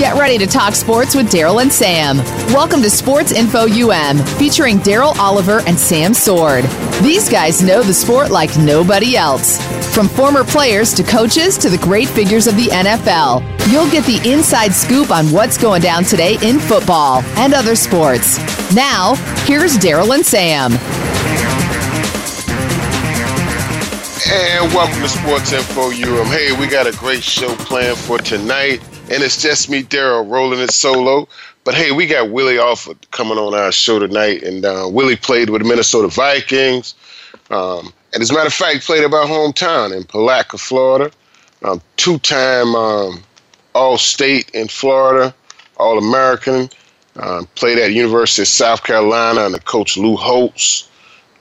[0.00, 2.16] Get ready to talk sports with Darryl and Sam.
[2.54, 6.64] Welcome to Sports Info UM, featuring Darryl Oliver and Sam Sword.
[7.02, 9.60] These guys know the sport like nobody else.
[9.94, 14.20] From former players to coaches to the great figures of the NFL, you'll get the
[14.30, 18.38] inside scoop on what's going down today in football and other sports.
[18.74, 20.72] Now, here's Darryl and Sam.
[24.32, 26.26] And welcome to Sports Info UM.
[26.26, 28.80] Hey, we got a great show planned for tonight
[29.10, 31.28] and it's just me, Darryl, rolling it solo.
[31.64, 35.50] But hey, we got Willie Offord coming on our show tonight, and uh, Willie played
[35.50, 36.94] with the Minnesota Vikings.
[37.50, 41.10] Um, and as a matter of fact, played at our hometown in Palatka, Florida.
[41.62, 43.22] Um, two-time um,
[43.74, 45.34] All-State in Florida,
[45.76, 46.68] All-American.
[47.16, 50.88] Uh, played at University of South Carolina under Coach Lou Holtz.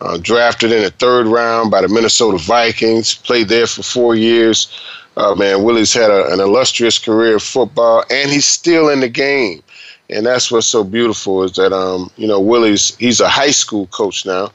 [0.02, 3.16] Uh, drafted in the third round by the Minnesota Vikings.
[3.16, 4.74] Played there for four years.
[5.18, 9.10] Uh, man, Willie's had a, an illustrious career in football, and he's still in the
[9.10, 9.62] game.
[10.10, 13.88] And that's what's so beautiful is that, um, you know, Willie's, he's a high school
[13.88, 14.52] coach now.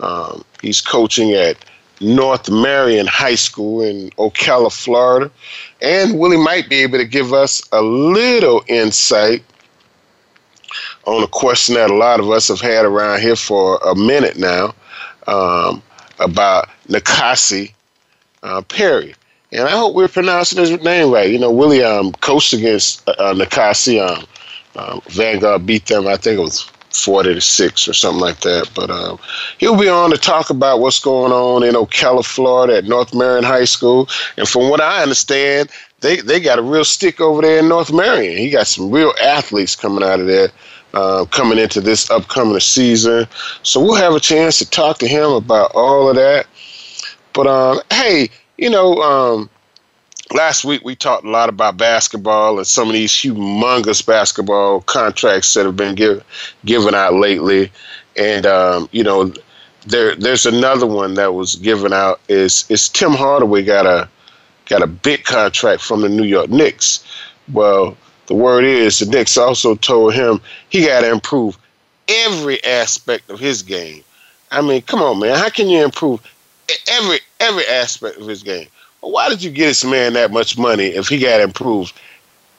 [0.00, 1.56] Um, he's coaching at
[2.00, 5.30] North Marion High School in Ocala, Florida.
[5.80, 9.42] And Willie might be able to give us a little insight
[11.06, 14.36] on a question that a lot of us have had around here for a minute
[14.36, 14.74] now
[15.26, 15.82] um,
[16.18, 17.72] about N'Kosi
[18.42, 19.14] uh, Perry
[19.54, 21.30] and I hope we're pronouncing his name right.
[21.30, 24.04] You know, Willie um, coached against uh, uh N'Kosi.
[24.04, 24.26] Um,
[24.76, 26.08] uh, Vanguard beat them.
[26.08, 28.70] I think it was forty to six or something like that.
[28.74, 29.18] But um,
[29.58, 33.44] he'll be on to talk about what's going on in Ocala, Florida, at North Marion
[33.44, 34.08] High School.
[34.36, 37.92] And from what I understand, they they got a real stick over there in North
[37.92, 38.38] Marion.
[38.38, 40.48] He got some real athletes coming out of there.
[40.94, 43.26] Uh, coming into this upcoming season.
[43.64, 46.46] So we'll have a chance to talk to him about all of that.
[47.32, 48.28] But um, hey,
[48.58, 49.50] you know, um,
[50.32, 55.54] last week we talked a lot about basketball and some of these humongous basketball contracts
[55.54, 56.24] that have been give,
[56.64, 57.70] given out lately.
[58.16, 59.32] And, um, you know,
[59.86, 64.08] there there's another one that was given out is is Tim Hardaway got a
[64.66, 67.04] got a big contract from the New York Knicks.
[67.52, 67.94] Well,
[68.26, 70.40] the word is the Knicks also told him
[70.70, 71.58] he got to improve
[72.08, 74.02] every aspect of his game.
[74.50, 75.36] I mean, come on, man.
[75.36, 76.22] How can you improve
[76.88, 78.68] every every aspect of his game.
[79.10, 81.92] Why did you get this man that much money if he got improved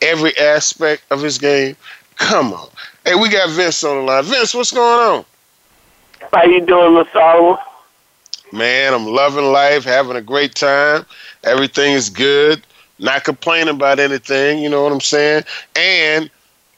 [0.01, 1.75] every aspect of his game?
[2.16, 2.69] Come on.
[3.03, 4.23] Hey, we got Vince on the line.
[4.23, 5.25] Vince, what's going on?
[6.33, 7.59] How you doing, Mr.
[8.51, 11.06] Man, I'm loving life, having a great time.
[11.44, 12.63] Everything is good.
[13.00, 15.44] Not complaining about anything, you know what I'm saying?
[15.75, 16.29] And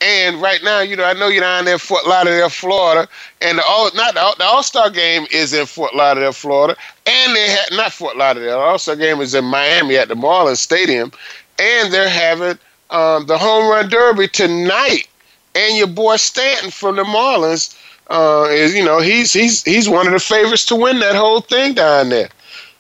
[0.01, 3.09] and right now, you know, I know you're down there, Fort Lauderdale, Florida,
[3.41, 6.75] and the all not the, the All Star game is in Fort Lauderdale, Florida,
[7.05, 8.59] and they had not Fort Lauderdale.
[8.59, 11.11] All Star game is in Miami at the Marlins Stadium,
[11.57, 12.59] and they're having
[12.91, 15.07] um, the home run derby tonight.
[15.55, 17.75] And your boy Stanton from the Marlins
[18.11, 21.41] uh, is, you know, he's he's he's one of the favorites to win that whole
[21.41, 22.29] thing down there.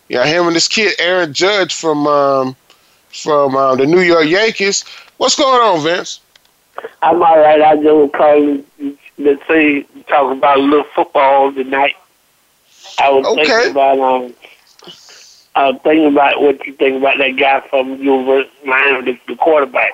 [0.09, 2.55] Yeah, him and this kid Aaron Judge from um,
[3.09, 4.85] from uh, the New York Yankees.
[5.17, 6.19] What's going on, Vince?
[7.01, 7.61] I'm all right.
[7.61, 8.65] I just calling
[9.17, 11.95] to see talk about a little football tonight.
[12.99, 13.45] I was okay.
[13.45, 14.33] thinking about um,
[15.55, 19.35] I was thinking about what you think about that guy from University Miami, the, the
[19.35, 19.91] quarterback.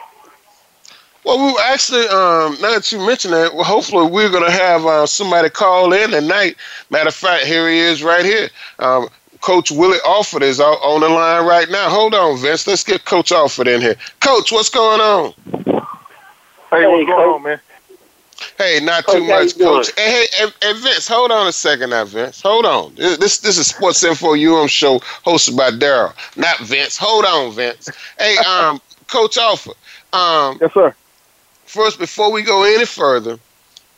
[1.25, 4.85] Well, we actually, um, now that you mention that, well, hopefully we're going to have
[4.85, 6.57] uh, somebody call in tonight.
[6.89, 8.49] Matter of fact, here he is right here.
[8.79, 9.07] Um,
[9.39, 11.89] Coach Willie Offord is on the line right now.
[11.89, 12.67] Hold on, Vince.
[12.67, 13.95] Let's get Coach Offord in here.
[14.19, 15.33] Coach, what's going on?
[16.73, 17.59] Hey, what's going on, man?
[18.57, 19.91] Hey, not too much, Coach.
[19.95, 22.41] Hey, hey, hey, Vince, hold on a second now, Vince.
[22.41, 22.95] Hold on.
[22.95, 26.97] This this is Sports Info UM show hosted by Darryl, not Vince.
[26.97, 27.89] Hold on, Vince.
[28.17, 29.75] Hey, um, Coach Offord.
[30.13, 30.95] Um, yes, sir.
[31.65, 33.37] First, before we go any further,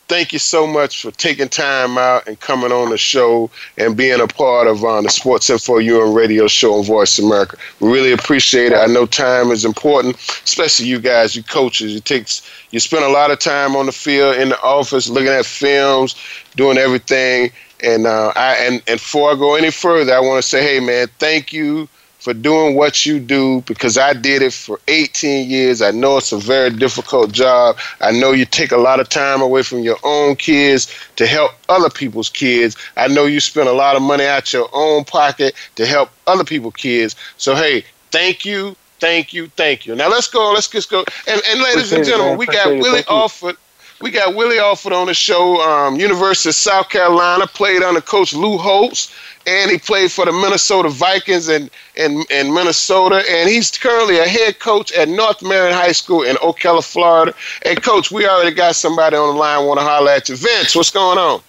[0.08, 4.20] thank you so much for taking time out and coming on the show and being
[4.20, 7.56] a part of uh, the Sports Info UM radio show on Voice America.
[7.80, 8.78] We really appreciate it.
[8.78, 11.94] I know time is important, especially you guys, you coaches.
[11.94, 15.28] It takes you spend a lot of time on the field, in the office, looking
[15.28, 16.14] at films,
[16.56, 17.50] doing everything.
[17.82, 20.80] And uh, I and, and before I go any further, I want to say, hey
[20.84, 21.88] man, thank you
[22.26, 25.80] for doing what you do because I did it for 18 years.
[25.80, 27.78] I know it's a very difficult job.
[28.00, 31.52] I know you take a lot of time away from your own kids to help
[31.68, 32.76] other people's kids.
[32.96, 36.42] I know you spend a lot of money out your own pocket to help other
[36.42, 37.14] people's kids.
[37.36, 39.94] So, hey, thank you Thank you, thank you.
[39.94, 40.52] Now let's go.
[40.52, 41.04] Let's just go.
[41.28, 43.56] And, and ladies and gentlemen, we got Willie Offord.
[44.00, 45.60] We got Willie Offord on the show.
[45.62, 49.14] Um, University of South Carolina played under Coach Lou Holtz,
[49.46, 53.24] and he played for the Minnesota Vikings in, in, in Minnesota.
[53.30, 57.34] And he's currently a head coach at North Marion High School in Ocala, Florida.
[57.64, 60.36] Hey, Coach, we already got somebody on the line want to holler at you.
[60.36, 61.40] Vince, what's going on?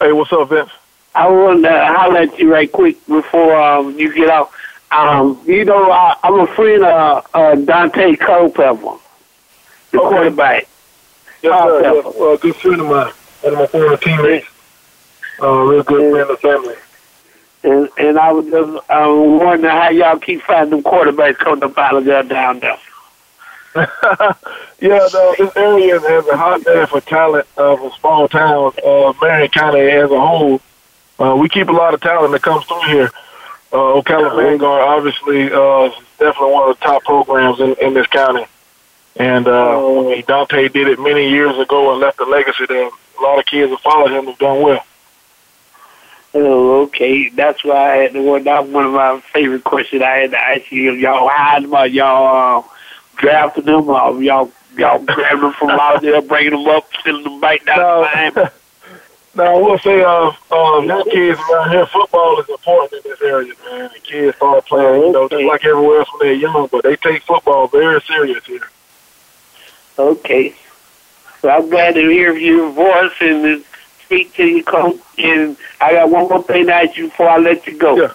[0.00, 0.70] Hey, what's up, Vince?
[1.16, 4.54] I want to holler at you right quick before um, you get off.
[4.92, 8.98] Um, you know, I, I'm a friend of uh, Daunte Culpepper,
[9.90, 10.08] the okay.
[10.08, 10.68] quarterback.
[11.42, 11.82] Yes, sir.
[11.82, 14.46] Yes, well, good friend of mine, one of my former teammates.
[15.42, 16.74] Uh, real good friend of family.
[17.62, 21.76] And and I was just um, wondering how y'all keep finding them quarterbacks coming up
[21.76, 22.78] out of there down there.
[23.76, 28.74] yeah, no, this area has a hotbed for talent uh, from small towns.
[28.84, 30.60] Uh, Marion County as a whole,
[31.20, 33.10] uh, we keep a lot of talent that comes through here.
[33.72, 38.08] Uh, Ocala Vanguard, obviously, uh, is definitely one of the top programs in, in this
[38.08, 38.44] county.
[39.16, 40.22] And uh, oh.
[40.22, 42.88] Daunte did it many years ago and left a legacy there.
[42.88, 44.84] A lot of kids have followed him have done well.
[46.32, 47.28] Oh, okay.
[47.28, 48.22] That's why I had to.
[48.22, 50.92] Well, that was one of my favorite questions I had to ask you.
[50.92, 52.68] Y'all hide about y'all uh,
[53.16, 57.40] drafting them, or y'all y'all grabbing them from out there, bringing them up, sending them
[57.40, 58.30] back down no.
[58.34, 58.50] the line.
[59.32, 63.22] Now, I will say, uh, um, young kids around here, football is important in this
[63.22, 63.88] area, man.
[63.94, 66.96] The kids start playing, you know, just like everywhere else when they're young, but they
[66.96, 68.68] take football very serious here.
[70.00, 70.54] Okay.
[71.42, 73.64] Well, I'm glad to hear your voice and
[74.04, 74.98] speak to you, coach.
[75.18, 77.96] And I got one more thing to ask you before I let you go.
[77.96, 78.14] Yeah.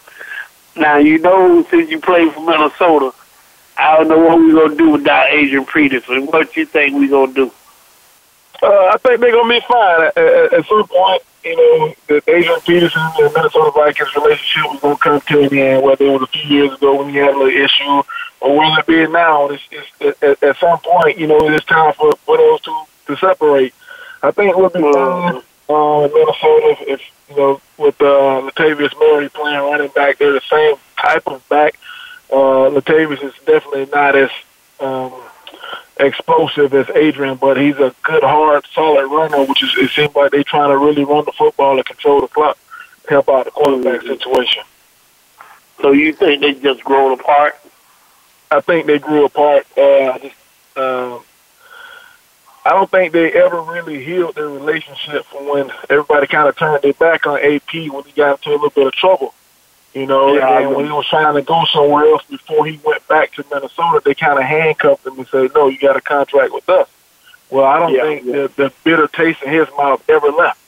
[0.76, 3.14] Now, you know, since you played for Minnesota,
[3.78, 6.26] I don't know what we're going to do without Adrian Peterson.
[6.28, 7.52] What you think we're going to do?
[8.64, 10.04] Uh, I think they're going to be fine.
[10.08, 14.81] At, at, at some point, you know, the Adrian Peterson and Minnesota Vikings relationship was
[14.81, 17.18] going to come to an end, whether it was a few years ago when he
[17.18, 18.03] had a little issue
[18.42, 19.50] or whether it be now.
[19.50, 23.18] It's, it's, at, at some point, you know, it's time for, for those two to
[23.18, 23.74] separate.
[24.24, 29.00] I think we'll be fine uh, in Minnesota if, if, you know, with uh, Latavius
[29.00, 30.18] Murray playing running back.
[30.18, 31.77] They're the same type of back.
[32.31, 34.31] Uh, Latavius is definitely not as
[34.80, 35.13] um,–
[36.00, 40.31] explosive as Adrian, but he's a good, hard, solid runner, which is it seems like
[40.31, 42.57] they're trying to really run the football and control the clock,
[43.07, 44.09] help out the quarterback mm-hmm.
[44.09, 44.63] situation.
[45.81, 47.56] So you think they just grown apart?
[48.51, 49.65] I think they grew apart.
[49.77, 50.36] Uh, just,
[50.75, 51.19] uh,
[52.65, 56.81] I don't think they ever really healed their relationship from when everybody kind of turned
[56.81, 59.33] their back on AP when he got into a little bit of trouble.
[59.95, 63.07] You know, yeah, and when he was trying to go somewhere else before he went
[63.07, 66.53] back to Minnesota, they kind of handcuffed him and said, "No, you got a contract
[66.53, 66.89] with us."
[67.50, 68.33] Well, I don't yeah, think yeah.
[68.33, 70.59] The, the bitter taste in his mouth ever left.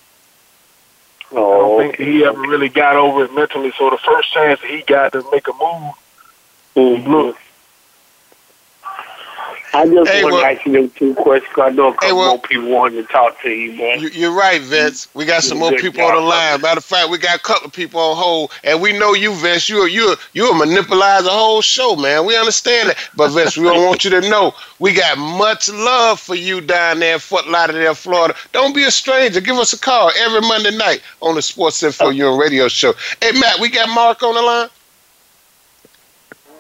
[1.34, 3.74] Oh, I don't think he ever really got over it mentally.
[3.78, 5.94] So the first chance that he got to make a move,
[6.78, 7.30] mm-hmm.
[7.30, 7.36] it.
[9.78, 11.54] I just hey, want well, to ask you two questions.
[11.56, 14.10] I know a couple hey, well, more people wanting to talk to you, man.
[14.12, 15.08] You're right, Vince.
[15.14, 16.62] We got some more people on the line.
[16.62, 19.36] Matter of fact, we got a couple of people on hold, and we know you,
[19.36, 19.70] Vince.
[19.70, 22.26] You're you're you're monopolize the whole show, man.
[22.26, 26.20] We understand that, but Vince, we don't want you to know we got much love
[26.20, 28.34] for you down there in Fort Lauderdale, Florida.
[28.54, 29.42] Don't be a stranger.
[29.42, 32.10] Give us a call every Monday night on the Sports Info oh.
[32.10, 32.94] You radio show.
[33.22, 34.70] Hey, Matt, we got Mark on the line.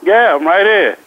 [0.04, 0.98] Yeah, I'm right here.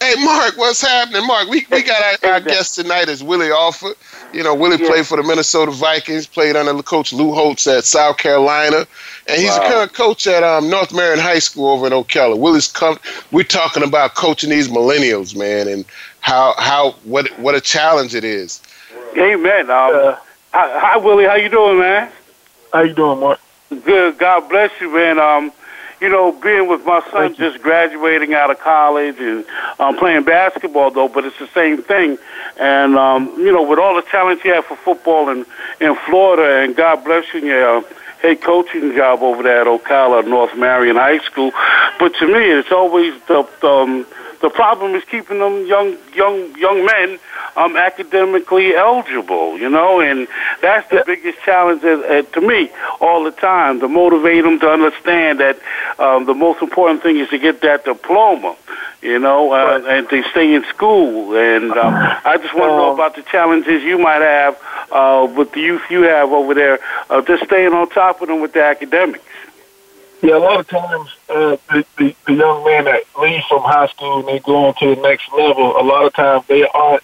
[0.00, 1.26] Hey, Mark, what's happening?
[1.26, 3.94] Mark, we, we got our, our guest tonight is Willie Offord.
[4.34, 4.88] You know, Willie yeah.
[4.88, 8.86] played for the Minnesota Vikings, played under Coach Lou Holtz at South Carolina,
[9.28, 9.64] and he's wow.
[9.64, 12.38] a current coach at um, North Marion High School over in Ocala.
[12.38, 12.98] Willie's come.
[13.30, 15.84] We're talking about coaching these millennials, man, and
[16.20, 18.60] how how what what a challenge it is.
[19.16, 19.70] Amen.
[19.70, 20.16] Um, uh,
[20.52, 21.24] hi, hi, Willie.
[21.24, 22.10] How you doing, man?
[22.72, 23.40] How you doing, Mark?
[23.68, 24.18] Good.
[24.18, 25.18] God bless you, man.
[25.18, 25.52] Um,
[26.04, 29.42] you know, being with my son just graduating out of college and
[29.78, 32.18] um, playing basketball, though, but it's the same thing.
[32.60, 35.46] And, um, you know, with all the talent you have for football in,
[35.80, 37.80] in Florida, and God bless you, yeah,
[38.20, 41.52] head coaching job over there at Ocala North Marion High School.
[41.98, 44.06] But to me, it's always the, um,
[44.44, 47.18] the problem is keeping them young, young, young men
[47.56, 50.28] um, academically eligible, you know, and
[50.60, 52.70] that's the biggest challenge uh, uh, to me
[53.00, 55.58] all the time to motivate them to understand that
[55.98, 58.54] um, the most important thing is to get that diploma,
[59.00, 61.34] you know, uh, and to stay in school.
[61.34, 64.60] And um, I just want to know about the challenges you might have
[64.92, 68.42] uh, with the youth you have over there, uh, just staying on top of them
[68.42, 69.24] with the academics.
[70.24, 73.88] Yeah, a lot of times uh, the, the the young men that leave from high
[73.88, 77.02] school and they go on to the next level, a lot of times they aren't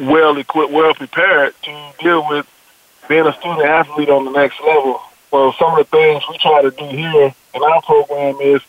[0.00, 2.44] well equipped, well prepared to deal with
[3.08, 5.00] being a student athlete on the next level.
[5.30, 8.60] Well, some of the things we try to do here in our program is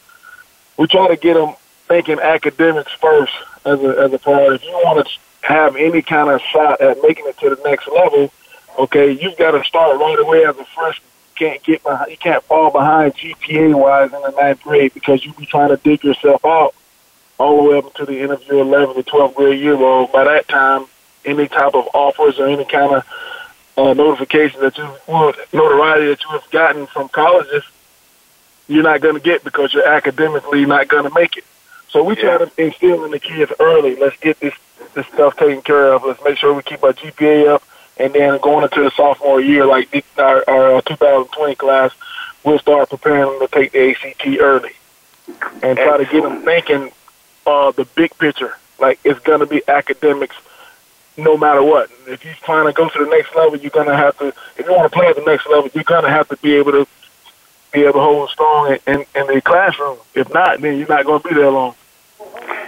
[0.77, 1.55] we try to get them
[1.87, 3.33] thinking academics first
[3.65, 4.67] as a as a priority.
[4.67, 7.87] If you want to have any kind of shot at making it to the next
[7.87, 8.31] level,
[8.77, 11.09] okay, you've got to start right away as a freshman.
[11.39, 15.23] You can't get behind, you can't fall behind GPA wise in the ninth grade because
[15.23, 16.73] you'll be trying to dig yourself out
[17.37, 19.77] all the way up into the end of your 11th or 12th grade year.
[19.77, 20.85] Well, by that time,
[21.25, 23.05] any type of offers or any kind of
[23.77, 24.83] uh, notification that you
[25.53, 27.63] notoriety that you have gotten from colleges,
[28.67, 31.43] you're not going to get because you're academically not going to make it.
[31.89, 33.95] So we try to instill in the kids early.
[33.95, 34.53] Let's get this
[34.93, 36.03] this stuff taken care of.
[36.03, 37.63] Let's make sure we keep our GPA up,
[37.99, 41.91] and then going into the sophomore year, like our, our 2020 class,
[42.43, 44.71] we'll start preparing them to take the ACT early,
[45.63, 46.91] and try to get them thinking
[47.45, 48.57] uh, the big picture.
[48.79, 50.35] Like it's going to be academics
[51.17, 51.89] no matter what.
[52.07, 54.27] If you're trying to go to the next level, you're going to have to.
[54.57, 56.55] If you want to play at the next level, you're going to have to be
[56.55, 56.87] able to
[57.73, 59.97] be able to hold strong in, in, in the classroom.
[60.13, 61.75] If not, then you're not going to be there long.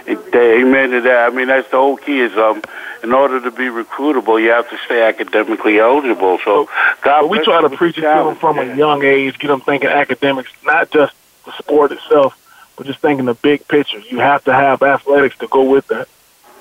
[0.08, 1.30] Amen to that.
[1.30, 2.20] I mean, that's the whole key.
[2.20, 2.62] Is um,
[3.02, 6.38] in order to be recruitable, you have to stay academically eligible.
[6.44, 6.68] So,
[7.02, 9.88] God, we try to preach it to them from a young age, get them thinking
[9.88, 11.14] academics, not just
[11.44, 12.36] the sport itself,
[12.76, 13.98] but just thinking the big picture.
[13.98, 16.08] You have to have athletics to go with that.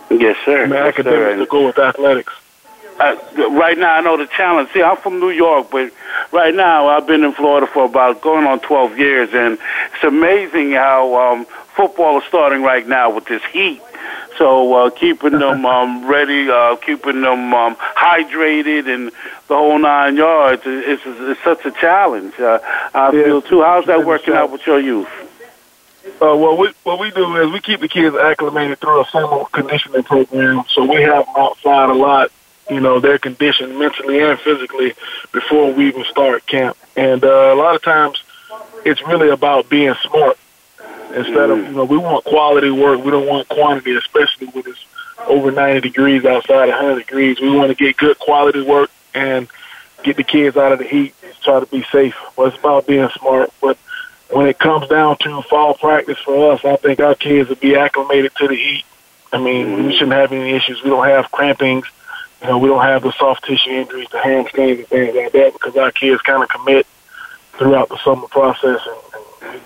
[0.09, 0.65] Yes, sir.
[0.65, 1.37] Yes, academics sir.
[1.37, 2.33] to go with athletics.
[2.99, 3.15] Uh,
[3.51, 4.71] right now, I know the challenge.
[4.73, 5.91] See, I'm from New York, but
[6.33, 9.57] right now I've been in Florida for about going on 12 years, and
[9.93, 13.81] it's amazing how um, football is starting right now with this heat.
[14.37, 19.11] So uh, keeping them um, ready, uh, keeping them um, hydrated, and
[19.47, 22.37] the whole nine yards is, is, is such a challenge.
[22.37, 22.59] Uh,
[22.93, 23.23] I Yeah.
[23.23, 23.61] feel too.
[23.61, 25.07] How's that working out with your youth?
[26.21, 29.45] Uh, what we what we do is we keep the kids acclimated through a summer
[29.53, 30.63] conditioning program.
[30.69, 32.31] So we have them outside a lot.
[32.69, 34.93] You know, they're conditioned mentally and physically
[35.31, 36.77] before we even start camp.
[36.95, 38.21] And uh, a lot of times,
[38.85, 40.37] it's really about being smart
[41.13, 43.03] instead of you know we want quality work.
[43.03, 44.85] We don't want quantity, especially when it's
[45.27, 47.39] over 90 degrees outside, 100 degrees.
[47.39, 49.47] We want to get good quality work and
[50.03, 51.15] get the kids out of the heat.
[51.41, 52.15] Try to be safe.
[52.35, 53.77] Well, it's about being smart, but
[54.29, 57.75] when it comes down to fall practice for us, I think our kids will be
[57.75, 58.85] acclimated to the heat.
[59.31, 60.83] I mean, we shouldn't have any issues.
[60.83, 61.85] We don't have crampings.
[62.41, 65.53] You know, we don't have the soft tissue injuries, the hamstrings and things like that
[65.53, 66.87] because our kids kind of commit
[67.53, 68.79] throughout the summer process.
[69.43, 69.61] And,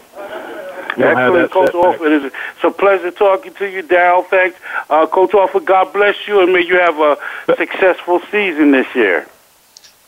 [0.95, 1.99] and we Excellent, that Coach setback.
[1.99, 2.25] Offord.
[2.25, 4.25] It's a pleasure talking to you, Darryl.
[4.25, 4.59] Thanks.
[4.89, 7.17] Uh, Coach Offord, God bless you, and may you have a
[7.57, 9.27] successful season this year.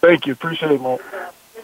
[0.02, 0.34] Thank you.
[0.34, 1.02] Appreciate it, Mark.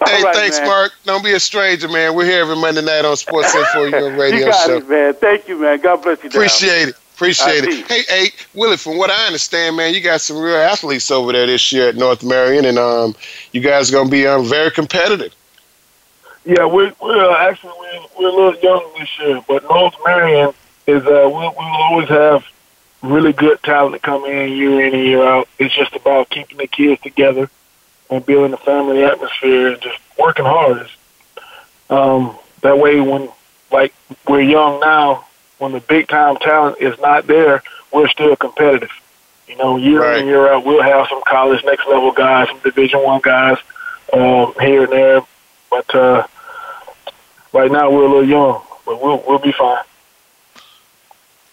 [0.05, 0.67] Hey, All right, thanks, man.
[0.67, 0.91] Mark.
[1.05, 2.15] Don't be a stranger, man.
[2.15, 4.77] We're here every Monday night on Sports Info Your Radio you got Show.
[4.77, 5.13] it, man.
[5.13, 5.79] Thank you, man.
[5.79, 6.35] God bless you, Darryl.
[6.35, 6.95] Appreciate it.
[7.21, 7.85] Appreciate it.
[7.85, 11.45] Hey, hey, Willie, from what I understand, man, you got some real athletes over there
[11.45, 13.13] this year at North Marion, and um,
[13.51, 15.31] you guys are going to be um, very competitive.
[16.45, 20.51] Yeah, we're, we're uh, actually we're, we're a little young this year, but North Marion
[20.87, 22.43] is uh, we'll, we'll always have
[23.03, 25.47] really good talent that come in year in and year out.
[25.59, 27.51] It's just about keeping the kids together
[28.09, 30.89] and building a family atmosphere and just working hard.
[31.87, 33.29] Um, that way, when
[33.71, 33.93] like
[34.27, 35.27] we're young now,
[35.61, 38.89] when the big time talent is not there, we're still competitive.
[39.47, 40.19] You know, year Right.
[40.19, 43.57] in year out, we'll have some college next level guys, some Division One guys
[44.11, 45.21] um, here and there,
[45.69, 46.25] but uh,
[47.53, 49.83] right now we're a little young, but we'll we'll be fine.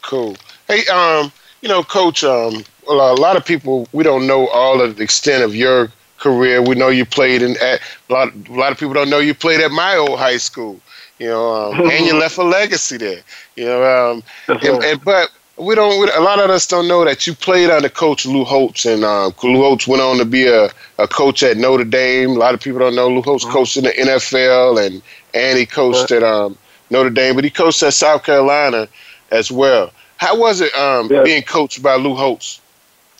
[0.03, 0.37] Cool.
[0.69, 4.81] Hey, um, you know, Coach, um, well, a lot of people we don't know all
[4.81, 6.62] of the extent of your career.
[6.62, 8.33] We know you played in at a lot.
[8.49, 10.81] A lot of people don't know you played at my old high school.
[11.18, 13.22] You know, um, and you left a legacy there.
[13.56, 16.00] You know, um, and, and but we don't.
[16.00, 19.04] We, a lot of us don't know that you played under Coach Lou Holtz, and
[19.04, 22.30] um, Lou Holtz went on to be a, a coach at Notre Dame.
[22.30, 25.02] A lot of people don't know Lou Holtz coached in the NFL, and
[25.34, 26.56] and he coached at um,
[26.90, 28.88] Notre Dame, but he coached at South Carolina
[29.30, 29.92] as well.
[30.16, 31.22] How was it um, Yeah.
[31.22, 32.60] being coached by Lou Holtz?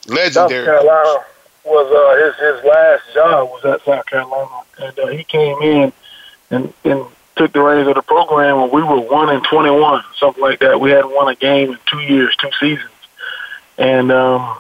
[0.06, 0.30] Legendary.
[0.30, 0.66] South Legendary.
[0.66, 1.24] Carolina
[1.64, 5.92] was uh, his his last job was at South Carolina, and uh, he came in
[6.50, 7.04] and and
[7.38, 10.59] took the reins of the program when we were one and twenty one, something like
[10.61, 10.80] that.
[10.80, 12.90] We hadn't won a game in two years, two seasons,
[13.78, 14.59] and um,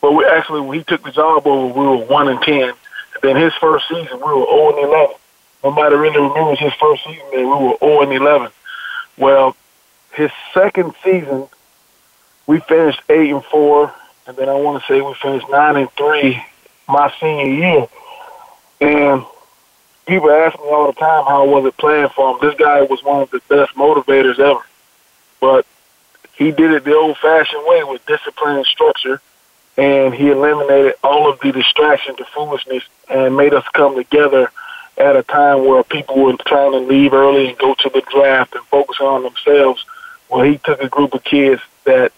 [0.00, 2.74] but we actually when he took the job over, we were one and ten.
[3.22, 5.16] Then his first season, we were zero and eleven.
[5.62, 7.46] Nobody really remembers his first season there.
[7.46, 8.50] We were zero and eleven.
[9.16, 9.56] Well,
[10.12, 11.46] his second season,
[12.46, 13.94] we finished eight and four,
[14.26, 16.42] and then I want to say we finished nine and three
[16.88, 17.86] my senior year.
[18.80, 19.24] And
[20.06, 22.38] people ask me all the time how was it playing for him.
[22.40, 24.64] This guy was one of the best motivators ever,
[25.40, 25.66] but
[26.34, 29.20] he did it the old-fashioned way with discipline and structure,
[29.76, 34.50] and he eliminated all of the distraction, the foolishness, and made us come together
[34.98, 38.54] at a time where people were trying to leave early and go to the draft
[38.54, 39.84] and focus on themselves
[40.32, 42.10] well, he took a group of kids that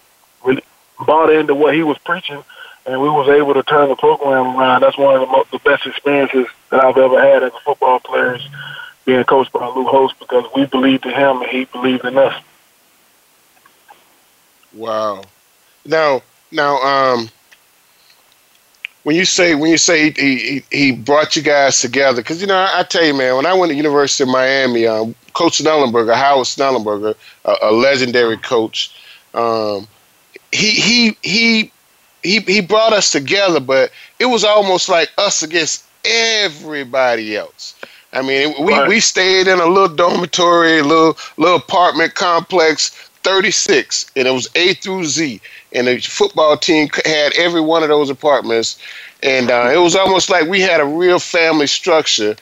[0.45, 0.63] really
[1.05, 2.41] bought into what he was preaching,
[2.85, 4.81] and we was able to turn the program around.
[4.81, 7.99] That's one of the, most, the best experiences that I've ever had as a football
[7.99, 8.43] player, is
[9.05, 12.41] being coached by Lou Holtz because we believed in him and he believed in us.
[14.73, 15.23] Wow.
[15.85, 17.29] Now, now, um,
[19.03, 22.47] when you say when you say he he, he brought you guys together, because you
[22.47, 25.59] know I, I, tell you, man, when I went to University of Miami, um, Coach
[25.59, 27.15] Schnellenberger, Howard Schnellenberger,
[27.45, 28.99] a, a legendary coach,
[29.35, 29.87] um,
[30.51, 31.71] he he he
[32.25, 37.75] he he brought us together, but it was almost like us against everybody else.
[38.13, 38.87] I mean, we, right.
[38.87, 42.89] we stayed in a little dormitory, little little apartment complex,
[43.23, 45.41] 36, and it was A through Z
[45.75, 48.79] and the football team had every one of those apartments,
[49.21, 52.35] and uh, it was almost like we had a real family structure.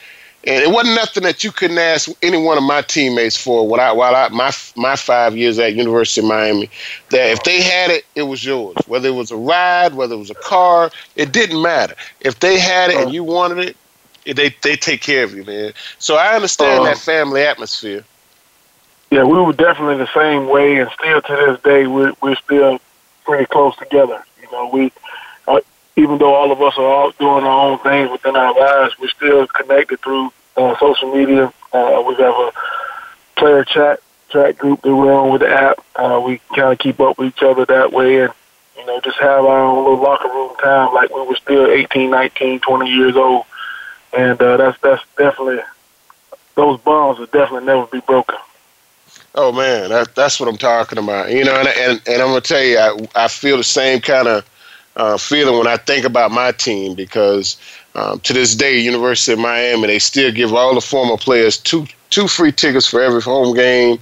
[0.46, 3.80] And it wasn't nothing that you couldn't ask any one of my teammates for while
[3.80, 6.68] I, while I my my five years at University of Miami.
[7.10, 8.76] That if they had it, it was yours.
[8.86, 11.94] Whether it was a ride, whether it was a car, it didn't matter.
[12.20, 13.76] If they had it and you wanted it,
[14.36, 15.72] they they take care of you, man.
[15.98, 18.04] So I understand uh, that family atmosphere.
[19.10, 22.80] Yeah, we were definitely the same way, and still to this day, we're we're still
[23.24, 24.22] pretty close together.
[24.42, 24.92] You know, we
[25.46, 25.60] uh,
[25.96, 29.08] even though all of us are all doing our own things within our lives, we're
[29.08, 31.52] still connected through uh, social media.
[31.72, 32.52] Uh, we have a
[33.36, 35.78] player chat chat group that we're on with the app.
[35.94, 38.32] Uh, we kind of keep up with each other that way, and
[38.76, 42.10] you know, just have our own little locker room time like we were still 18,
[42.10, 43.44] 19, 20 years old.
[44.12, 45.60] And uh, that's that's definitely
[46.54, 48.36] those bonds will definitely never be broken.
[49.36, 51.30] Oh man, that, that's what I'm talking about.
[51.30, 54.28] You know, and and, and I'm gonna tell you, I, I feel the same kind
[54.28, 54.48] of
[54.96, 57.56] uh, feeling when I think about my team because
[57.94, 61.86] um, to this day, University of Miami, they still give all the former players two
[62.10, 63.98] two free tickets for every home game,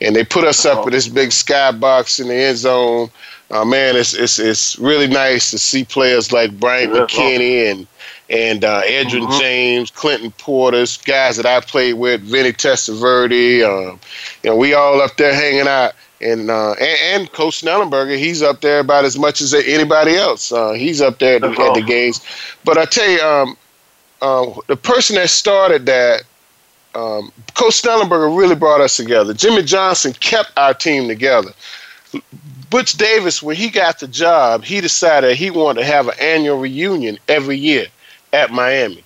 [0.00, 3.10] and they put us up with this big skybox in the end zone.
[3.50, 7.86] Uh, man, it's it's it's really nice to see players like Bryant McKinnie and
[8.28, 9.38] and uh, mm-hmm.
[9.40, 13.64] James, Clinton Portis, guys that I played with, Vinny Testaverde.
[13.64, 13.98] Um,
[14.44, 15.94] you know, we all up there hanging out.
[16.20, 20.52] And, uh, and, and Coach Schnellenberger, he's up there about as much as anybody else.
[20.52, 22.20] Uh, he's up there at the, at the, games.
[22.64, 23.56] But I tell you, um,
[24.20, 26.24] uh, the person that started that,
[26.94, 29.32] um, Coach Schnellenberger really brought us together.
[29.32, 31.52] Jimmy Johnson kept our team together.
[32.68, 36.58] Butch Davis, when he got the job, he decided he wanted to have an annual
[36.58, 37.86] reunion every year
[38.32, 39.02] at Miami.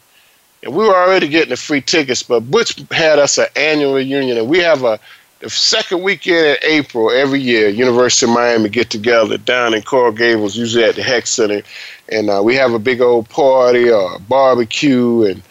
[0.63, 4.39] And we were already getting the free tickets, but Butch had us an annual reunion,
[4.39, 4.99] and we have a
[5.45, 7.69] the second weekend in April every year.
[7.69, 11.63] University of Miami get together down in Coral Gables, usually at the Hecht Center,
[12.09, 15.43] and uh, we have a big old party or barbecue, and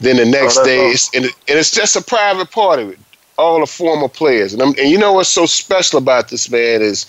[0.00, 2.98] then the next oh, day, it's, and, it, and, it's just a private party with
[3.38, 4.52] all the former players.
[4.52, 7.06] And, and you know what's so special about this man is,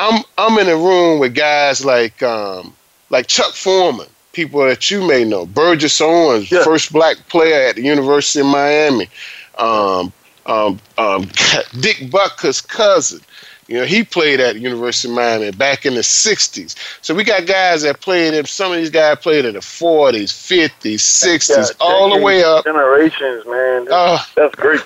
[0.00, 2.74] I'm I'm in a room with guys like um,
[3.10, 5.46] like Chuck Foreman people that you may know.
[5.46, 6.64] Burgess Owens, yeah.
[6.64, 9.08] first black player at the University of Miami.
[9.56, 10.12] Um,
[10.46, 11.30] um, um,
[11.80, 13.20] Dick Butker's cousin.
[13.66, 16.74] You know, he played at the University of Miami back in the 60s.
[17.02, 20.24] So we got guys that played in, some of these guys played in the 40s,
[20.24, 22.64] 50s, 60s, yeah, all the way up.
[22.64, 23.88] Generations, man.
[23.90, 24.82] Uh, that's great.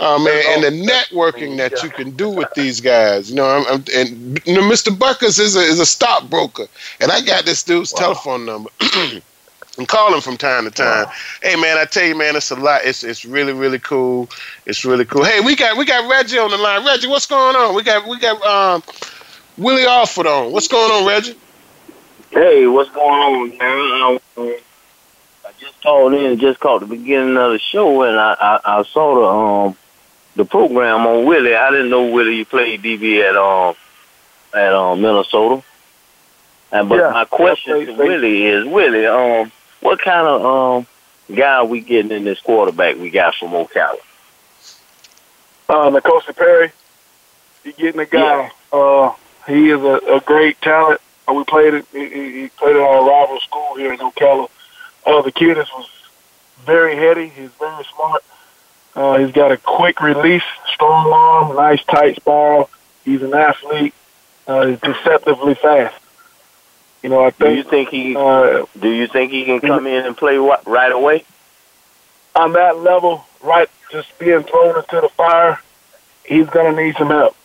[0.00, 3.66] Oh man, and the networking that you can do with these guys, you know, I'm,
[3.66, 4.96] I'm, and you know, Mr.
[4.96, 6.66] Buckers is a is a stockbroker,
[7.00, 7.98] and I got this dude's wow.
[7.98, 8.70] telephone number.
[9.78, 11.06] and call him from time to time.
[11.06, 11.12] Wow.
[11.42, 12.82] Hey man, I tell you, man, it's a lot.
[12.84, 14.28] It's it's really really cool.
[14.66, 15.24] It's really cool.
[15.24, 16.84] Hey, we got we got Reggie on the line.
[16.84, 17.74] Reggie, what's going on?
[17.74, 18.82] We got we got um,
[19.56, 20.52] Willie Offord on.
[20.52, 21.36] What's going on, Reggie?
[22.30, 24.20] Hey, what's going on, man?
[24.36, 24.54] Um,
[25.46, 28.82] I just called in, just caught the beginning of the show, and I I, I
[28.82, 29.76] saw the um
[30.36, 31.54] the program on Willie.
[31.54, 33.76] I didn't know Willie you played DB at um
[34.52, 35.62] at um Minnesota.
[36.70, 40.86] And but yeah, my question to Willie is Willie, um, what kind of um
[41.34, 43.98] guy are we getting in this quarterback we got from Ocala?
[45.68, 46.72] Uh, N'Kosi Perry.
[47.64, 48.50] You getting a guy.
[48.72, 48.78] Yeah.
[48.78, 49.14] Uh,
[49.46, 51.00] he is a, a great talent.
[51.28, 51.86] Uh, we played it.
[51.92, 54.48] He, he played at our rival school here in Ocala.
[55.04, 55.88] Uh, the kid is was
[56.64, 57.28] very heady.
[57.28, 58.24] He's very smart.
[58.94, 62.68] Uh, he's got a quick release, strong arm, nice tight ball.
[63.04, 63.94] He's an athlete.
[64.46, 65.94] Uh, he's deceptively fast.
[67.02, 67.50] You know, I think.
[67.50, 68.16] Do you think he?
[68.16, 71.24] Uh, do you think he can come in and play right away?
[72.34, 75.60] On that level, right, just being thrown into the fire,
[76.24, 77.36] he's gonna need some help.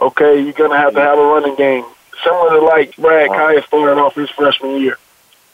[0.00, 1.84] Okay, you're gonna have to have a running game,
[2.22, 4.98] similar to like Brad Kaaya starting off his freshman year.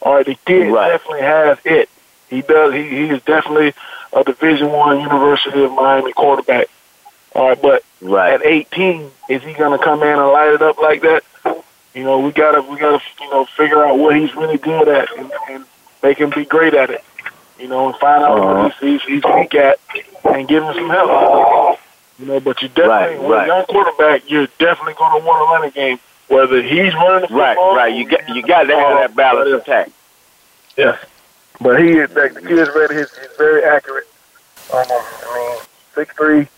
[0.03, 0.91] All right, the kid right.
[0.91, 1.89] definitely has it.
[2.29, 2.75] He does.
[2.75, 3.75] He he is definitely
[4.13, 6.69] a Division One University of Miami quarterback.
[7.35, 8.33] All right, but right.
[8.33, 11.23] at 18, is he going to come in and light it up like that?
[11.97, 15.09] You know, we gotta we gotta you know figure out what he's really good at
[15.17, 15.65] and, and
[16.03, 17.03] make him be great at it.
[17.59, 18.63] You know, and find out uh-huh.
[18.65, 19.81] what he's, he's, he's weak at
[20.25, 21.81] and give him some help.
[22.19, 23.45] You know, but you definitely, right, when right.
[23.45, 25.99] a young quarterback, you're definitely going to want to run a game.
[26.29, 29.63] Whether he's running the football, right, right, you got you got to have that balance
[29.63, 29.91] attack.
[30.77, 30.99] Yeah,
[31.63, 32.97] but he is like the kid's ready.
[32.97, 34.07] He's, he's very accurate.
[34.71, 36.49] Um, I mean, six three,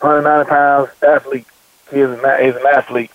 [0.00, 1.46] 190 pounds, athlete.
[1.92, 3.10] He is an, he's an athlete.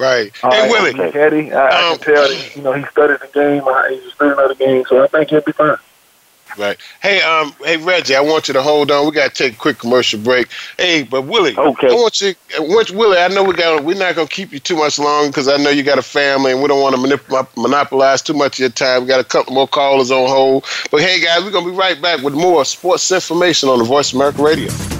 [0.00, 0.32] Right.
[0.42, 1.12] All hey, right, Willie.
[1.12, 3.62] Eddie, I, um, I can tell that, you know, he studied the game.
[3.90, 5.76] He's a student of the game, so I think he'll be fine.
[6.56, 6.78] Right.
[7.02, 9.04] Hey, um, hey Reggie, I want you to hold on.
[9.04, 10.48] We got to take a quick commercial break.
[10.78, 11.88] Hey, but Willie, okay.
[11.88, 13.18] I want you, I want, Willie.
[13.18, 15.68] I know we got, we're not gonna keep you too much long because I know
[15.68, 18.70] you got a family and we don't want to manip- monopolize too much of your
[18.70, 19.02] time.
[19.02, 20.64] We got a couple more callers on hold.
[20.90, 24.14] But hey, guys, we're gonna be right back with more sports information on the Voice
[24.14, 24.99] America Radio.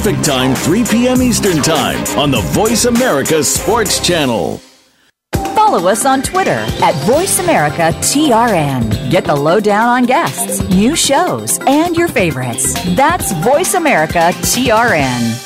[0.01, 1.21] Pacific Time, 3 p.m.
[1.21, 4.59] Eastern Time on the Voice America Sports Channel.
[5.53, 9.11] Follow us on Twitter at VoiceAmericaTRN.
[9.11, 12.73] Get the lowdown on guests, new shows, and your favorites.
[12.95, 15.37] That's Voice America TRN.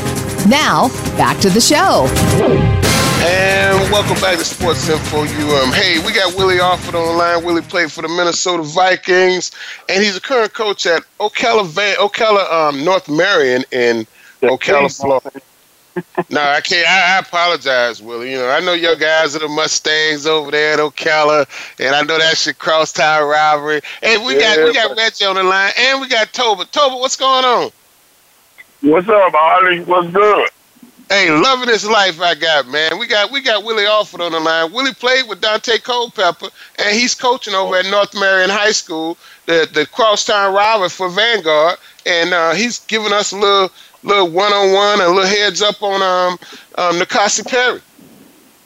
[0.48, 2.06] Now, back to the show.
[3.20, 5.72] And welcome back to Sports Info UM.
[5.74, 7.44] Hey, we got Willie Offord on the line.
[7.44, 9.50] Willie played for the Minnesota Vikings,
[9.90, 14.06] and he's a current coach at Ocala, Van, Ocala um, North Marion in
[14.40, 15.42] Ocala, Florida
[16.30, 16.88] no, I can't.
[16.88, 18.32] I, I, apologize, Willie.
[18.32, 21.46] You know, I know your guys are the Mustangs over there at Ocala,
[21.78, 23.80] and I know that's your crosstown rivalry.
[24.02, 26.64] And we yeah, got we got Reggie on the line, and we got Toba.
[26.66, 27.70] Toba, what's going on?
[28.80, 29.82] What's up, Ollie?
[29.84, 30.48] What's good?
[31.08, 32.98] Hey, loving this life I got, man.
[32.98, 34.72] We got we got Willie Offord on the line.
[34.72, 39.66] Willie played with Daunte Culpepper, and he's coaching over at North Marion High School, the
[39.72, 43.70] the crosstown rival for Vanguard, and uh, he's giving us a little
[44.02, 46.38] little one on one, a little heads up on um
[46.76, 47.80] um N'Kosi Perry.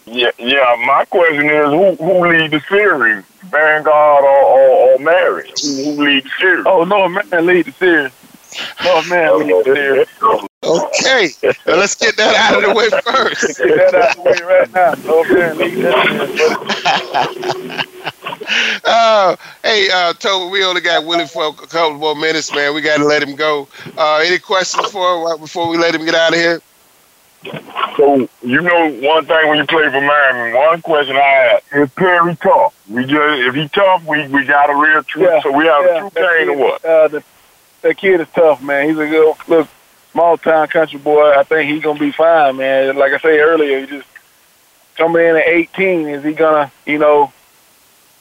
[0.06, 0.74] Yeah, yeah.
[0.86, 5.50] My question is, who who lead the series, Vanguard or or, or Mary?
[5.62, 6.64] Who, who lead the series?
[6.66, 8.12] Oh, no, man, lead the series.
[8.84, 10.48] No, man, lead the series.
[10.64, 11.30] Okay,
[11.66, 13.58] well, let's get that out of the way first.
[13.58, 14.94] get that out of the way right now.
[15.04, 16.02] No, man, lead that
[18.84, 22.74] uh, hey, uh, Toby, we only got Willie for a couple more minutes, man.
[22.74, 23.66] We got to let him go.
[23.98, 26.60] Uh, any questions for before we let him get out of here?
[27.96, 31.90] So you know one thing when you play for Miami, one question I ask is
[31.90, 32.72] Perry tough?
[32.88, 35.24] We just if he tough, we we got a real true.
[35.24, 36.84] Yeah, so we have yeah, a true cane or what?
[36.84, 37.24] Uh, the,
[37.80, 38.88] that kid is tough, man.
[38.88, 39.68] He's a good look
[40.12, 41.32] small town country boy.
[41.32, 42.96] I think he's gonna be fine, man.
[42.96, 44.08] Like I say earlier, he just
[44.96, 46.08] coming in at 18.
[46.08, 47.32] Is he gonna, you know,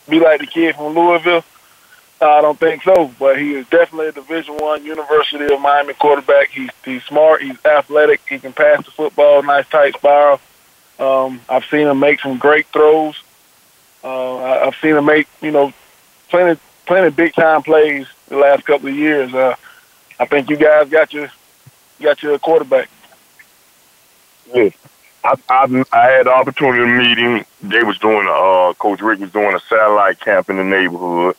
[0.10, 1.44] be like the kid from Louisville?
[2.22, 6.50] I don't think so, but he is definitely a Division One University of Miami quarterback.
[6.50, 10.40] He's he's smart, he's athletic, he can pass the football, nice tight spiral.
[11.00, 13.22] Um, I've seen him make some great throws.
[14.04, 15.74] Uh, I've seen him make you know
[16.30, 19.34] plenty plenty big time plays the last couple of years.
[19.34, 19.56] Uh,
[20.20, 21.32] I think you guys got your
[22.02, 22.90] got you a quarterback.
[24.54, 24.70] Yeah.
[25.24, 27.46] I, I, I had the opportunity to meet him.
[27.62, 31.36] They was doing uh Coach Richt was doing a satellite camp in the neighborhood,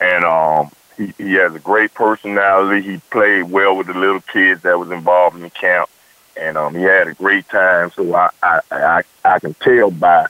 [0.00, 2.82] and um he he has a great personality.
[2.88, 5.90] He played well with the little kids that was involved in the camp,
[6.36, 7.90] and um he had a great time.
[7.90, 10.28] So I I I, I can tell by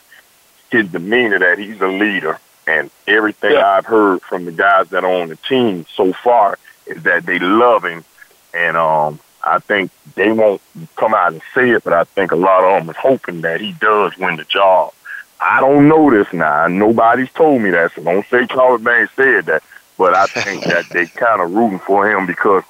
[0.70, 2.40] his demeanor that he's a leader.
[2.66, 3.68] And everything yeah.
[3.68, 7.38] I've heard from the guys that are on the team so far is that they
[7.38, 8.02] love him,
[8.54, 10.60] and um I think they won't
[10.96, 13.60] come out and say it, but I think a lot of them is hoping that
[13.60, 14.92] he does win the job.
[15.40, 16.66] I don't know this now.
[16.68, 19.62] Nobody's told me that, so don't say Charlie Banks said that.
[19.98, 22.64] But I think that they kind of rooting for him because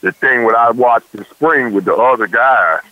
[0.00, 2.82] the thing what I watched this spring with the other guys,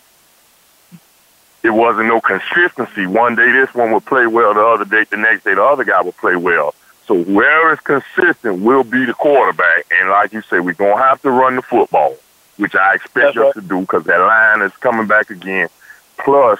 [1.63, 3.07] it wasn't no consistency.
[3.07, 5.83] One day this one would play well, the other day, the next day the other
[5.83, 6.75] guy would play well.
[7.05, 9.85] So whoever is consistent will be the quarterback.
[9.91, 12.17] And like you say, we're gonna have to run the football,
[12.57, 13.53] which I expect That's us right.
[13.55, 15.69] to do because that line is coming back again.
[16.17, 16.59] Plus,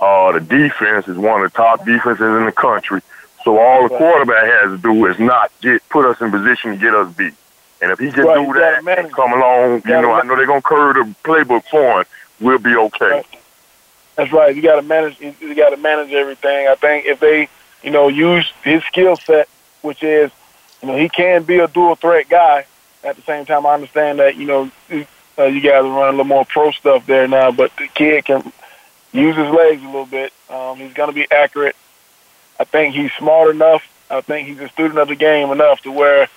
[0.00, 3.00] uh, the defense is one of the top defenses in the country.
[3.44, 6.76] So all the quarterback has to do is not get put us in position to
[6.76, 7.34] get us beat.
[7.80, 10.34] And if he can right, do that and come along, you, you know, I know
[10.34, 12.06] they're gonna curve the playbook for him.
[12.40, 13.22] We'll be okay.
[14.16, 14.54] That's right.
[14.54, 15.20] You got to manage.
[15.20, 16.66] You got to manage everything.
[16.66, 17.48] I think if they,
[17.84, 19.48] you know, use his skill set,
[19.82, 20.32] which is,
[20.82, 22.66] you know, he can be a dual threat guy.
[23.04, 24.70] At the same time, I understand that you know
[25.38, 28.24] uh, you guys are running a little more pro stuff there now, but the kid
[28.24, 28.52] can
[29.12, 30.32] use his legs a little bit.
[30.50, 31.76] Um, he's going to be accurate.
[32.58, 33.82] I think he's smart enough.
[34.10, 36.28] I think he's a student of the game enough to where,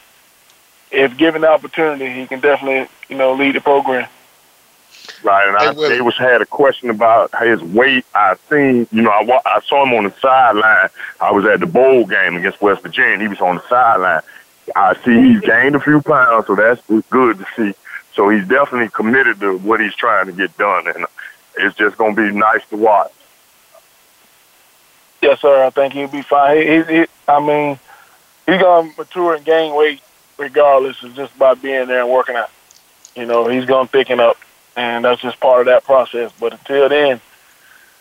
[0.92, 4.08] if given the opportunity, he can definitely, you know, lead the program.
[5.24, 8.06] Right, and I, they was had a question about his weight.
[8.14, 10.90] I seen, you know, I, I saw him on the sideline.
[11.20, 13.20] I was at the bowl game against West Virginia.
[13.20, 14.22] He was on the sideline.
[14.76, 17.74] I see he's gained a few pounds, so that's good to see.
[18.14, 21.06] So he's definitely committed to what he's trying to get done, and
[21.58, 23.12] it's just going to be nice to watch.
[25.22, 25.64] Yes, sir.
[25.64, 26.58] I think he'll be fine.
[26.58, 27.80] He, he, he I mean,
[28.46, 30.02] he's going to mature and gain weight
[30.38, 32.50] regardless of just by being there and working out.
[33.16, 34.38] You know, he's going to thicken up,
[34.76, 36.32] and that's just part of that process.
[36.40, 37.22] But until then,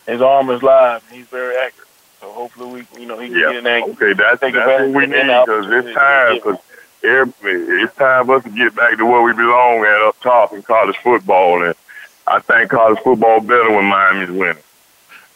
[0.06, 1.88] his arm is live, and he's very accurate.
[2.20, 3.46] So hopefully, we, you know, he can yeah.
[3.48, 3.82] get in there.
[3.82, 6.38] Okay, that's, that's what we need because it's time.
[7.00, 10.52] Because it's time for us to get back to where we belong at up top
[10.52, 11.74] in college football, and
[12.26, 14.62] I think college football better when Miami's winning.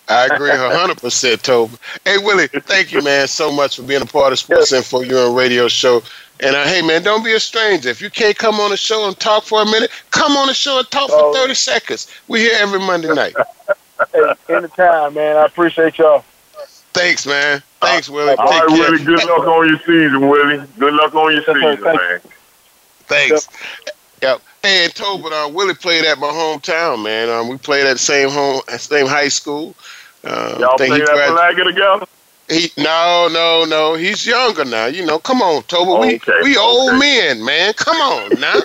[0.09, 1.77] I agree 100%, Toby.
[2.05, 5.37] Hey, Willie, thank you, man, so much for being a part of Sports Info and
[5.37, 6.03] Radio Show.
[6.41, 7.89] And uh, hey, man, don't be a stranger.
[7.89, 10.55] If you can't come on the show and talk for a minute, come on the
[10.55, 12.11] show and talk for 30 seconds.
[12.29, 13.35] We're here every Monday night.
[14.13, 15.37] hey, anytime, man.
[15.37, 16.25] I appreciate y'all.
[16.93, 17.63] Thanks, man.
[17.85, 18.35] Thanks, Willie.
[18.37, 19.05] All right, Willie.
[19.05, 20.67] Good luck on your season, Willie.
[20.79, 22.21] Good luck on your season, man.
[23.07, 23.49] Thanks.
[24.23, 24.41] Yep.
[24.63, 27.29] Hey, and Tobin, uh, Willie played at my hometown, man.
[27.29, 29.75] Um, we played at the same home, same high school.
[30.23, 32.07] Uh, Y'all played at Palatka together?
[32.49, 33.95] He no no no.
[33.95, 34.87] He's younger now.
[34.87, 35.19] You know.
[35.19, 36.01] Come on, Toba.
[36.01, 36.99] We okay, we old okay.
[36.99, 37.73] men, man.
[37.75, 38.61] Come on now.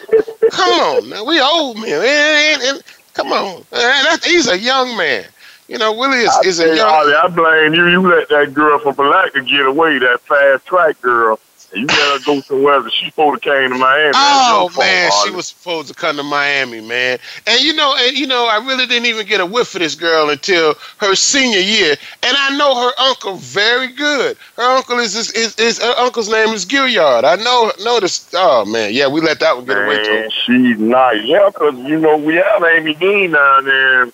[0.51, 1.23] come on now.
[1.23, 1.91] We old men.
[1.91, 3.63] And, and, and, come on.
[3.71, 5.25] And he's a young man.
[5.69, 6.89] You know, Willie is, is a young.
[6.89, 7.87] I blame you.
[7.87, 9.99] You let that girl from Palatka get away.
[9.99, 11.39] That fast track girl.
[11.71, 12.89] You gotta go somewhere.
[12.89, 14.13] She supposed to came to Miami.
[14.15, 17.19] Oh man, she was supposed to come to Miami, man.
[17.45, 19.93] And you know, and you know, I really didn't even get a whiff of this
[19.93, 21.95] girl until her senior year.
[22.23, 24.37] And I know her uncle very good.
[24.55, 27.23] Her uncle is is, is, is her uncle's name is Gilliard.
[27.23, 28.27] I know know this.
[28.33, 30.29] Oh man, yeah, we let that one get man, away too.
[30.47, 34.11] She's nice, yeah, because you know we have Amy Deem down there.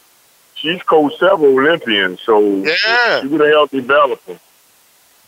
[0.65, 4.39] She's coached several Olympians, so yeah, she would have helped develop them.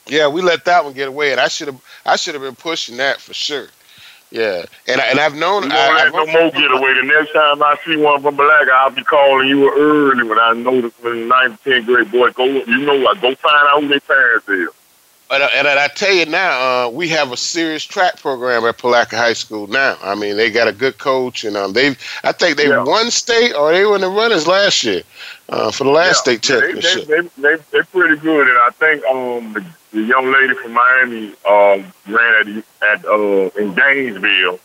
[0.07, 2.55] Yeah, we let that one get away, and I should have I should have been
[2.55, 3.67] pushing that for sure.
[4.31, 5.65] Yeah, and I, and I've known.
[5.65, 6.91] You I, let no more get away.
[6.95, 10.53] The next time I see one from Black, I'll be calling you early when I
[10.53, 12.45] know that when the ninth, tenth grade boy go.
[12.45, 14.69] You know, I go find out who their parents is.
[15.29, 18.77] But, uh, and I tell you now, uh, we have a serious track program at
[18.77, 19.97] Palatka High School now.
[20.01, 21.89] I mean, they got a good coach, and um, they
[22.23, 22.83] I think they yeah.
[22.83, 25.03] won state or they were in the runners last year
[25.49, 26.33] uh, for the last yeah.
[26.33, 27.07] state championship.
[27.07, 30.53] They, they, they, they, are pretty good, and I think um, the, the young lady
[30.53, 34.59] from Miami um, ran at, at uh, in Gainesville.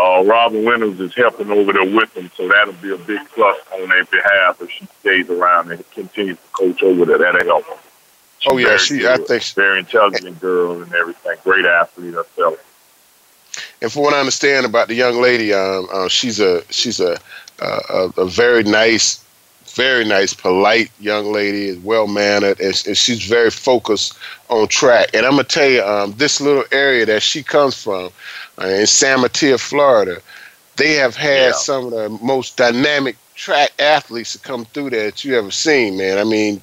[0.00, 3.58] Uh, Robin Winters is helping over there with them, so that'll be a big plus
[3.74, 7.18] on their behalf if she stays around and continues to coach over there.
[7.18, 7.78] That'll help them.
[8.40, 8.98] She's oh yeah, she.
[8.98, 11.36] Good, I think she's very intelligent girl and everything.
[11.42, 12.64] Great athlete herself.
[13.82, 17.18] And from what I understand about the young lady, um, uh, she's a she's a,
[17.60, 19.24] a a very nice,
[19.66, 24.16] very nice, polite young lady, is well mannered, and, and, she's very focused
[24.48, 25.10] on track.
[25.14, 28.10] And I'm gonna tell you, um, this little area that she comes from,
[28.60, 30.20] uh, in San Mateo, Florida,
[30.76, 31.52] they have had yeah.
[31.52, 35.96] some of the most dynamic track athletes to come through there that you ever seen,
[35.96, 36.18] man.
[36.18, 36.60] I mean,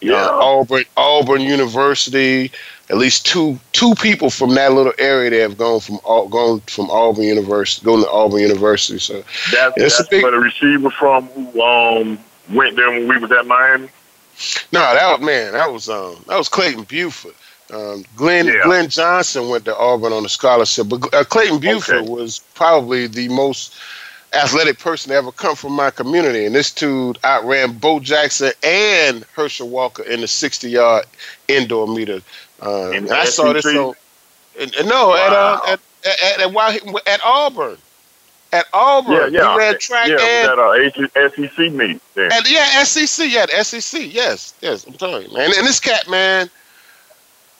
[0.00, 0.14] yeah.
[0.14, 2.50] Uh, Auburn, Auburn University.
[2.90, 6.90] At least two two people from that little area that have gone from gone from
[6.90, 8.98] Auburn University, going to Auburn University.
[8.98, 12.18] So that's, that's a big, where the receiver from who um,
[12.50, 13.90] went there when we was at Miami.
[14.72, 15.52] No, that was man.
[15.52, 17.34] That was um that was Clayton Buford.
[17.70, 18.62] Um, Glenn yeah.
[18.64, 22.08] Glenn Johnson went to Auburn on a scholarship, but uh, Clayton Buford okay.
[22.08, 23.74] was probably the most
[24.32, 26.44] athletic person to ever come from my community.
[26.44, 31.06] And this dude outran Bo Jackson and Herschel Walker in the 60 yard
[31.48, 32.20] indoor meter.
[32.60, 33.94] Uh, and I saw this on.
[34.60, 35.14] And, and no, wow.
[35.14, 35.80] at, uh, at,
[36.40, 37.78] at, at, at Auburn
[38.52, 39.32] at Auburn.
[39.32, 39.52] Yeah, yeah.
[39.52, 40.58] He ran track yeah, and that
[41.16, 42.00] uh, SEC meet.
[42.14, 42.32] There.
[42.32, 43.30] And yeah, SEC.
[43.30, 44.12] Yeah, the SEC.
[44.12, 44.86] Yes, yes.
[44.86, 45.50] I'm telling you, man.
[45.56, 46.48] And this cat, man,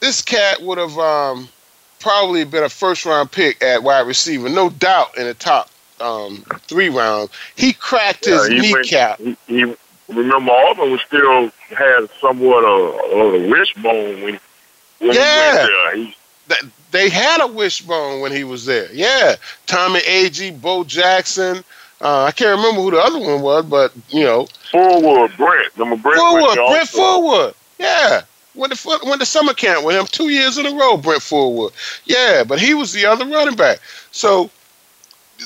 [0.00, 1.48] this cat would have um,
[2.00, 6.44] probably been a first round pick at wide receiver, no doubt, in the top um,
[6.61, 7.30] three rounds.
[7.56, 9.20] He cracked yeah, his he kneecap.
[9.20, 9.74] Went, he, he,
[10.08, 14.40] remember Auburn was still had somewhat of a, a wishbone when,
[14.98, 15.52] when yeah.
[15.52, 15.96] he went there.
[15.96, 16.14] He,
[16.90, 18.88] they had a wishbone when he was there.
[18.92, 21.62] Yeah, Tommie Agee, Bo Jackson.
[22.00, 25.96] Uh, I can't remember who the other one was, but you know, Fullwood, Brent, number
[25.96, 26.18] Brent.
[26.18, 27.54] Fullwood, Brent Fullwood.
[27.78, 28.22] Yeah,
[28.54, 30.96] went the went to summer camp with him two years in a row.
[30.96, 31.72] Brent Fullwood.
[32.04, 33.80] Yeah, but he was the other running back.
[34.12, 34.50] So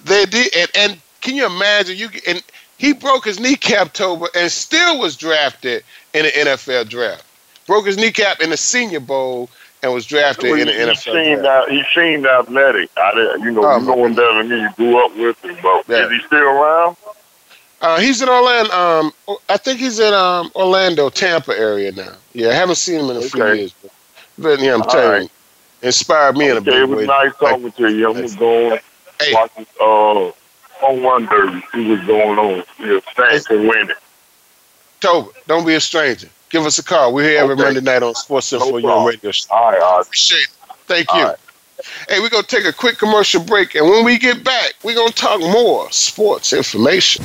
[0.05, 1.97] they did, and, and can you imagine?
[1.97, 2.43] You and
[2.79, 7.25] he broke his kneecap, Tober, and still was drafted in the NFL draft.
[7.67, 9.49] Broke his kneecap in the Senior Bowl
[9.83, 11.13] and was drafted well, in the NFL.
[11.13, 12.91] Seemed out, he seemed athletic.
[12.97, 14.61] I didn't, you know, oh, you know him better than me.
[14.61, 16.07] You grew up with him, but yeah.
[16.07, 16.97] is he still around?
[17.81, 18.73] Uh, he's in Orlando.
[18.73, 19.13] Um,
[19.49, 22.15] I think he's in um, Orlando, Tampa area now.
[22.33, 23.29] Yeah, I haven't seen him in a okay.
[23.29, 23.75] few years.
[23.83, 23.93] But,
[24.39, 25.23] but yeah, I'm All telling right.
[25.23, 25.29] you,
[25.89, 26.81] inspired me okay, in a big way.
[26.81, 27.07] It was way.
[27.07, 28.09] nice talking like, to you.
[28.09, 28.79] I'm gonna go
[29.21, 29.35] hey.
[29.35, 32.65] watch uh, on one derby, see what's going on.
[32.79, 33.97] Yeah, thanks for winning.
[35.01, 37.13] Toba, don't be a stranger give us a call.
[37.13, 37.65] We're here every okay.
[37.65, 39.33] Monday night on Sports Info no on radio.
[39.51, 40.07] All right, all right.
[40.07, 40.51] Appreciate it.
[40.87, 41.25] Thank you.
[41.25, 41.37] Right.
[42.09, 44.95] Hey, we're going to take a quick commercial break, and when we get back, we're
[44.95, 47.25] going to talk more sports information.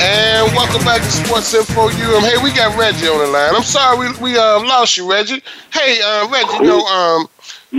[0.00, 2.22] And welcome back to Sports Info UM.
[2.22, 3.54] Hey, we got Reggie on the line.
[3.54, 5.42] I'm sorry we, we uh, lost you, Reggie.
[5.72, 7.28] Hey, uh, Reggie, you know, um,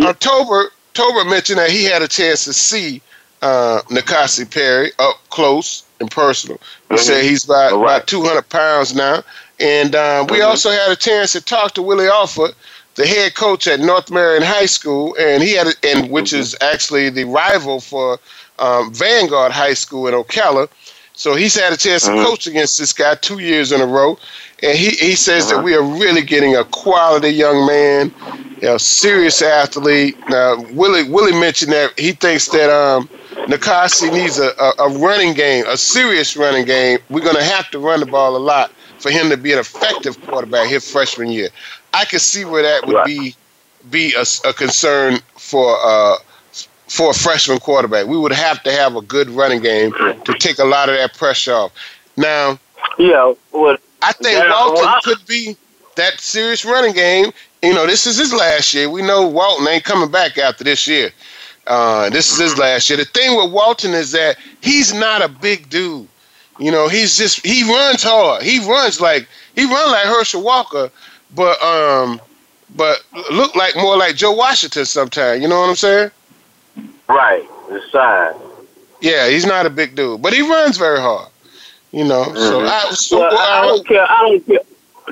[0.04, 3.02] October Tober mentioned that he had a chance to see
[3.42, 6.60] uh, N'Kosi Perry up close and personal.
[6.90, 7.04] He mm-hmm.
[7.04, 7.98] said he's about, right.
[7.98, 9.24] about 200 pounds now.
[9.60, 10.48] And uh, we mm-hmm.
[10.48, 12.54] also had a chance to talk to Willie Offord,
[12.96, 16.42] the head coach at North Marion High School, and he had, a, and which mm-hmm.
[16.42, 18.20] is actually the rival for
[18.60, 20.70] um, Vanguard High School in Ocala.
[21.14, 22.26] So he's had a chance to mm-hmm.
[22.26, 24.18] coach against this guy two years in a row,
[24.62, 25.64] and he, he says that uh-huh.
[25.64, 28.14] we are really getting a quality young man
[28.62, 30.18] you know, serious athlete.
[30.30, 35.34] Now, Willie Willie mentioned that he thinks that um, N'Kosi needs a, a, a, running
[35.34, 37.00] game, a serious running game.
[37.10, 39.60] We're going to have to run the ball a lot for him to be an
[39.60, 41.50] effective quarterback his freshman year.
[41.94, 43.06] I can see where that would right.
[43.06, 43.36] be
[43.92, 46.16] be a, a concern for uh,
[46.88, 48.08] for a freshman quarterback.
[48.08, 51.14] We would have to have a good running game to take a lot of that
[51.16, 51.72] pressure off.
[52.18, 52.60] Now,
[52.98, 55.58] yeah, well, I think yeah, Walton well, I, could be
[55.96, 57.32] that serious running game.
[57.62, 58.90] You know, this is his last year.
[58.90, 61.12] We know Walton ain't coming back after this year.
[61.68, 62.98] Uh, this is his last year.
[62.98, 66.08] The thing with Walton is that he's not a big dude.
[66.60, 68.44] You know, he's just he runs hard.
[68.44, 70.90] He runs like he runs like Herschel Walker,
[71.34, 72.22] but um,
[72.76, 75.42] but look like more like Joe Washington sometimes.
[75.42, 76.12] You know what I'm saying?
[77.10, 78.36] Right, the size.
[79.02, 81.30] Yeah, he's not a big dude, but he runs very hard.
[81.92, 82.38] You know, mm-hmm.
[82.38, 84.10] so I so well, I, I don't care.
[84.10, 84.60] I don't care.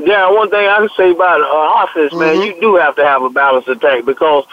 [0.01, 2.19] Yeah, one thing I can say about uh, offense, mm-hmm.
[2.19, 4.45] man, you do have to have a balanced attack because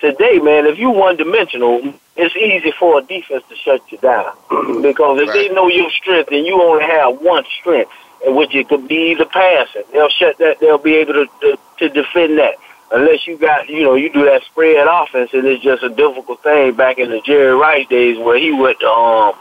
[0.00, 4.32] today, man, if you one dimensional, it's easy for a defense to shut you down
[4.82, 5.34] because if right.
[5.34, 7.90] they know your strength and you only have one strength,
[8.24, 10.60] which it could be the passing, they'll shut that.
[10.60, 12.54] They'll be able to to, to defend that.
[12.92, 16.42] Unless you got, you know, you do that spread offense, and it's just a difficult
[16.42, 16.74] thing.
[16.74, 19.32] Back in the Jerry Rice days, where he went, um,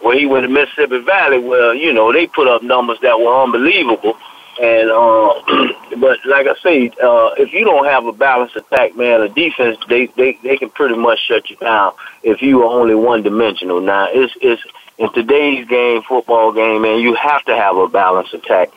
[0.00, 3.42] where he went to Mississippi Valley, where you know they put up numbers that were
[3.42, 4.16] unbelievable
[4.60, 5.42] and uh,
[5.98, 9.78] but like I say, uh, if you don't have a balanced attack, man, a defense
[9.88, 11.92] they, they they can pretty much shut you down
[12.22, 13.80] if you are only one dimensional.
[13.80, 14.62] Now it's it's
[14.98, 18.70] in today's game, football game, man, you have to have a balanced attack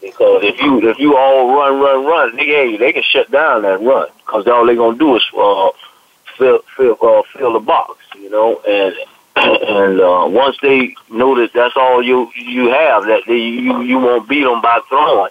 [0.00, 3.80] because if you if you all run run run, they they can shut down that
[3.80, 5.70] run because all they're gonna do is uh,
[6.36, 8.94] fill fill uh, fill the box, you know, and
[9.38, 14.26] and uh, once they that that's all you you have, that they, you you won't
[14.26, 15.30] beat them by throwing,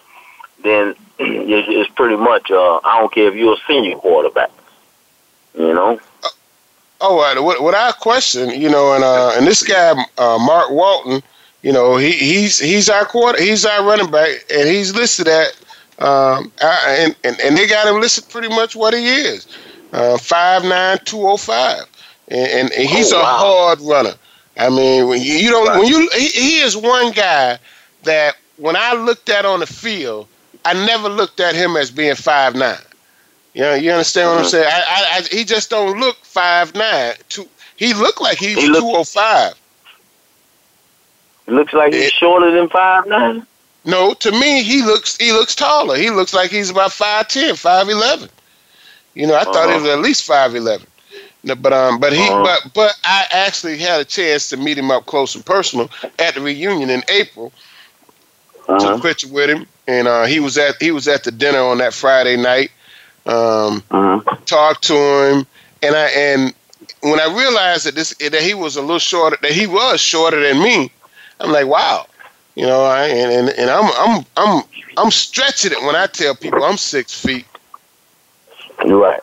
[0.61, 2.51] then it's, it's pretty much.
[2.51, 4.51] Uh, I don't care if you're a senior quarterback,
[5.57, 5.99] you know.
[7.01, 11.23] Oh, uh, without question, you know, and uh, and this guy uh, Mark Walton,
[11.63, 15.57] you know, he he's he's our quarter, he's our running back, and he's listed at,
[15.97, 19.47] um, and, and and they got him listed pretty much what he is,
[19.93, 21.85] uh, five nine two oh five
[22.27, 23.21] and, and he's oh, wow.
[23.21, 24.13] a hard runner.
[24.57, 25.79] I mean, when you, you don't, right.
[25.79, 27.59] when you, he, he is one guy
[28.03, 30.27] that when I looked at on the field,
[30.63, 32.77] I never looked at him as being five nine.
[33.53, 34.43] You know, you understand what mm-hmm.
[34.43, 34.67] I'm saying?
[34.67, 37.13] I, I, I, he just don't look five nine.
[37.29, 39.53] Two, he looked like he's he two oh five.
[41.47, 43.45] Looks like he's it, shorter than five nine.
[43.85, 45.95] No, to me he looks he looks taller.
[45.95, 48.29] He looks like he's about five ten, five eleven.
[49.13, 49.53] You know, I uh-huh.
[49.53, 49.83] thought he uh-huh.
[49.83, 50.87] was at least five eleven.
[51.45, 52.43] But um, but he, uh-huh.
[52.43, 56.33] but but I actually had a chance to meet him up close and personal at
[56.33, 57.53] the reunion in April.
[58.67, 58.79] Uh-huh.
[58.79, 61.59] Took a picture with him, and uh, he was at he was at the dinner
[61.59, 62.71] on that Friday night.
[63.27, 64.21] Um, uh-huh.
[64.45, 65.47] Talked to him,
[65.83, 66.53] and I and
[67.01, 70.41] when I realized that this that he was a little shorter, that he was shorter
[70.41, 70.91] than me,
[71.39, 72.07] I'm like, wow,
[72.55, 72.83] you know.
[72.83, 74.63] I and and, and I'm I'm I'm
[74.97, 77.45] I'm stretching it when I tell people I'm six feet.
[78.83, 79.21] You're Right.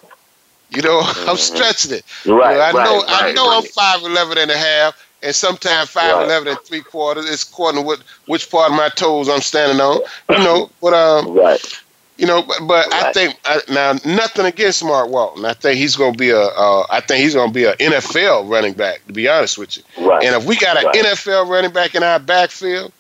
[0.75, 1.31] You know, mm-hmm.
[1.31, 2.05] I'm stretching it.
[2.27, 3.57] Right, you know, I right, know right, I know right.
[3.59, 7.29] I'm five eleven and a half, and sometimes five eleven and three quarters.
[7.29, 10.01] It's according to what which part of my toes I'm standing on.
[10.31, 11.83] You know, but um, right.
[12.19, 15.45] You know, but, but I think I, now nothing against Mark Walton.
[15.45, 16.41] I think he's going to be a.
[16.41, 19.05] Uh, I think he's going to be an NFL running back.
[19.07, 20.23] To be honest with you, right.
[20.23, 20.93] and if we got an.
[20.93, 22.93] NFL running back in our backfield,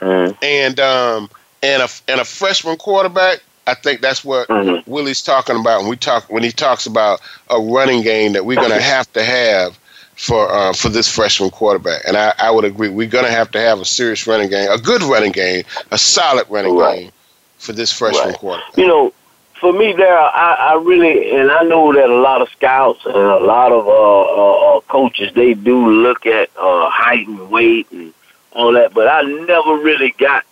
[0.00, 0.36] mm.
[0.42, 1.30] and um,
[1.62, 3.42] and a and a freshman quarterback,
[3.72, 4.90] I think that's what mm-hmm.
[4.90, 8.56] Willie's talking about when we talk when he talks about a running game that we're
[8.56, 9.78] going to have to have
[10.14, 12.02] for uh, for this freshman quarterback.
[12.06, 12.90] And I, I would agree.
[12.90, 15.96] We're going to have to have a serious running game, a good running game, a
[15.96, 17.00] solid running right.
[17.00, 17.12] game
[17.56, 18.38] for this freshman right.
[18.38, 18.76] quarterback.
[18.76, 19.14] You know,
[19.58, 23.16] for me, there, I, I really, and I know that a lot of scouts and
[23.16, 27.90] a lot of uh, uh, uh, coaches they do look at uh, height and weight
[27.90, 28.12] and
[28.52, 30.44] all that, but I never really got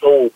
[0.00, 0.30] so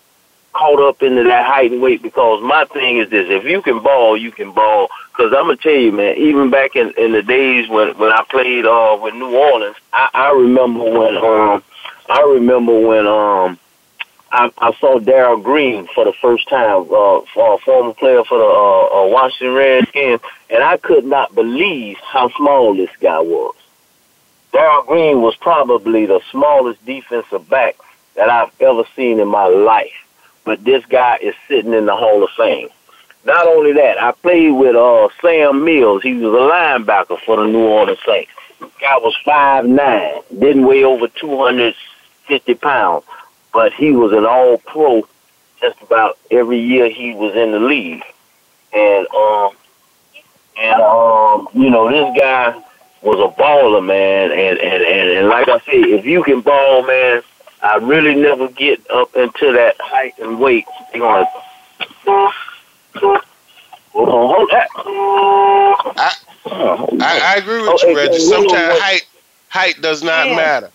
[0.56, 3.82] caught up into that height and weight because my thing is this: if you can
[3.82, 4.88] ball, you can ball.
[5.12, 8.24] Because I'm gonna tell you, man, even back in in the days when when I
[8.30, 11.62] played uh with New Orleans, I, I remember when um
[12.08, 13.58] I remember when um
[14.32, 18.38] I, I saw Darrell Green for the first time, uh, for a former player for
[18.38, 23.54] the uh, uh, Washington Redskins, and I could not believe how small this guy was.
[24.52, 27.76] Darrell Green was probably the smallest defensive back
[28.16, 30.05] that I've ever seen in my life
[30.46, 32.70] but this guy is sitting in the Hall of Fame.
[33.26, 36.02] Not only that, I played with uh, Sam Mills.
[36.02, 38.30] He was a linebacker for the New Orleans Saints.
[38.80, 41.74] Guy was five nine, didn't weigh over two hundred
[42.26, 43.04] fifty pounds,
[43.52, 45.06] but he was an All Pro
[45.60, 48.04] just about every year he was in the league.
[48.76, 49.50] and um,
[50.58, 52.62] and um, you know, this guy
[53.02, 54.30] was a baller, man.
[54.30, 57.22] And, and, and, and like I said, if you can ball, man,
[57.66, 60.66] I really never get up into that height and weight.
[60.94, 61.26] You're gonna
[63.94, 64.68] hold that.
[65.96, 66.12] I,
[66.46, 68.18] I, I agree with oh, you, Reggie.
[68.18, 69.06] Sometimes height
[69.48, 70.36] height does not yeah.
[70.36, 70.70] matter.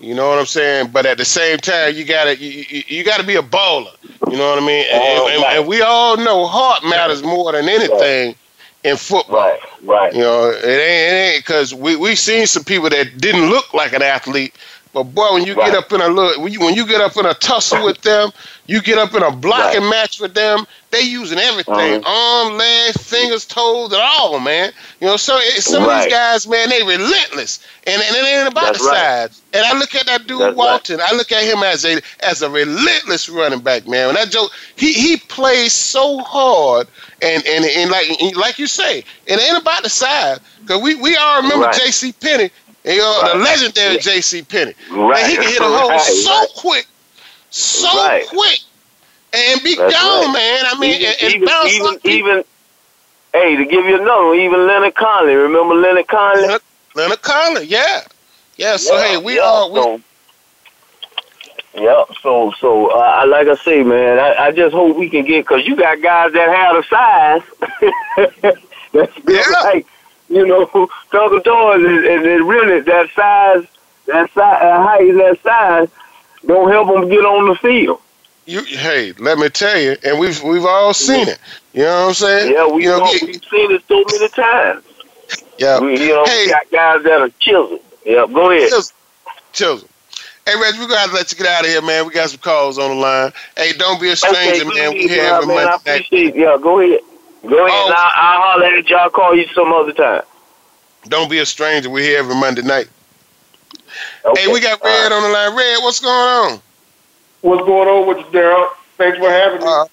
[0.00, 0.90] You know what I'm saying?
[0.92, 3.94] But at the same time, you gotta you, you, you gotta be a baller.
[4.30, 4.86] You know what I mean?
[4.92, 8.34] Oh, and, and, and, we all know heart matters more than anything
[8.82, 9.40] in football.
[9.40, 10.12] Right, right.
[10.14, 14.02] You know, it ain't because we we seen some people that didn't look like an
[14.02, 14.54] athlete,
[14.92, 15.72] but boy, when you right.
[15.72, 18.00] get up in a look, when you, when you get up in a tussle with
[18.02, 18.30] them,
[18.66, 19.90] you get up in a blocking right.
[19.90, 20.66] match with them.
[20.90, 22.44] They using everything: uh-huh.
[22.46, 24.72] arm, legs, fingers, toes, and all, man.
[25.00, 25.98] You know, so it, some right.
[25.98, 29.42] of these guys, man, they relentless, and, and it ain't about That's the size.
[29.54, 31.00] And I look at that dude That's Walton.
[31.02, 34.08] I look at him as a as a relentless running back, man.
[34.08, 36.86] When that joke, he he plays so hard,
[37.22, 40.38] and and and like like you say, it ain't about the size.
[40.66, 42.12] Cause we, we all remember J.C.
[42.12, 42.50] Penney
[42.84, 43.32] you know, right.
[43.34, 44.42] the legendary J.C.
[44.42, 44.74] Penney.
[44.90, 45.26] Right.
[45.26, 46.00] he can hit a hole right.
[46.00, 46.86] so quick,
[47.50, 48.26] so right.
[48.28, 48.60] quick,
[49.32, 50.64] and be That's gone, man.
[50.66, 52.44] I mean, even, and, and bounce even, even,
[53.32, 55.34] hey, to give you another one, even Leonard Conley.
[55.34, 56.42] Remember Leonard Conley?
[56.42, 56.62] Leonard,
[56.94, 58.02] Leonard Conley, yeah.
[58.56, 59.70] Yeah, so yeah, hey, we yeah, are.
[59.70, 60.00] We, so,
[61.74, 65.46] yeah, so so uh, like I say, man, I, I just hope we can get
[65.46, 68.56] because you got guys that have the size.
[68.92, 69.60] That's yeah.
[69.62, 69.86] like
[70.32, 73.66] you know, Uncle Toys, and, and it really that size,
[74.06, 75.88] that size, uh, height, that size,
[76.46, 78.00] don't help them get on the field.
[78.46, 81.38] You, hey, let me tell you, and we've we've all seen it.
[81.74, 82.52] You know what I'm saying?
[82.52, 84.84] Yeah, we you know, get, we've seen it so many times.
[85.58, 87.80] Yeah, we, you know, hey, we got guys that are children.
[88.04, 88.72] Yeah, go ahead.
[89.52, 89.88] Children.
[90.44, 92.04] Hey, Reg, we're going to have to let you get out of here, man.
[92.04, 93.32] We got some calls on the line.
[93.56, 94.92] Hey, don't be a stranger, okay, man.
[94.92, 95.90] We here every man, Monday.
[95.90, 96.98] I appreciate Yeah, go ahead.
[97.42, 97.70] Go ahead.
[97.70, 97.94] Oh.
[97.96, 99.10] I'll, I'll holler at y'all.
[99.10, 100.22] Call you some other time.
[101.04, 101.90] Don't be a stranger.
[101.90, 102.88] We're here every Monday night.
[104.24, 104.42] Okay.
[104.42, 105.12] Hey, we got Red right.
[105.12, 105.56] on the line.
[105.56, 106.60] Red, what's going on?
[107.42, 108.68] What's going on with you, Darryl?
[108.96, 109.66] Thanks for having me.
[109.66, 109.84] Uh,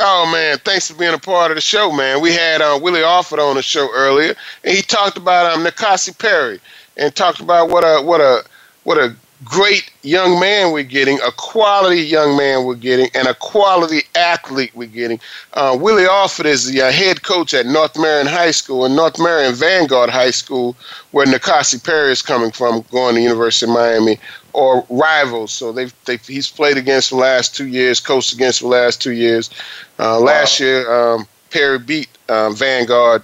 [0.00, 2.20] oh man, thanks for being a part of the show, man.
[2.20, 4.34] We had uh, Willie Offord on the show earlier,
[4.64, 6.60] and he talked about um, N'Kosi Perry
[6.96, 8.44] and talked about what a what a
[8.82, 9.14] what a
[9.44, 14.70] great young man we're getting, a quality young man we're getting, and a quality athlete
[14.74, 15.20] we're getting.
[15.54, 19.18] Uh, Willie Offord is the uh, head coach at North Marion High School and North
[19.18, 20.76] Marion Vanguard High School,
[21.10, 24.18] where N'Kosi Perry is coming from, going to University of Miami,
[24.52, 25.52] or rivals.
[25.52, 29.12] So they've, they've he's played against the last two years, coached against the last two
[29.12, 29.50] years.
[29.98, 30.66] Uh, last wow.
[30.66, 33.22] year, um, Perry beat um, Vanguard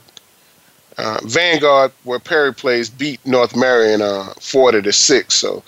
[0.99, 5.35] uh, Vanguard, where Perry plays, beat North Marion uh, 40 to 6.
[5.35, 5.63] So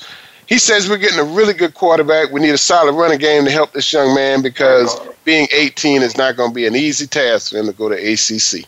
[0.49, 2.31] he says we're getting a really good quarterback.
[2.31, 6.17] We need a solid running game to help this young man because being 18 is
[6.17, 8.67] not going to be an easy task for him to go to ACC.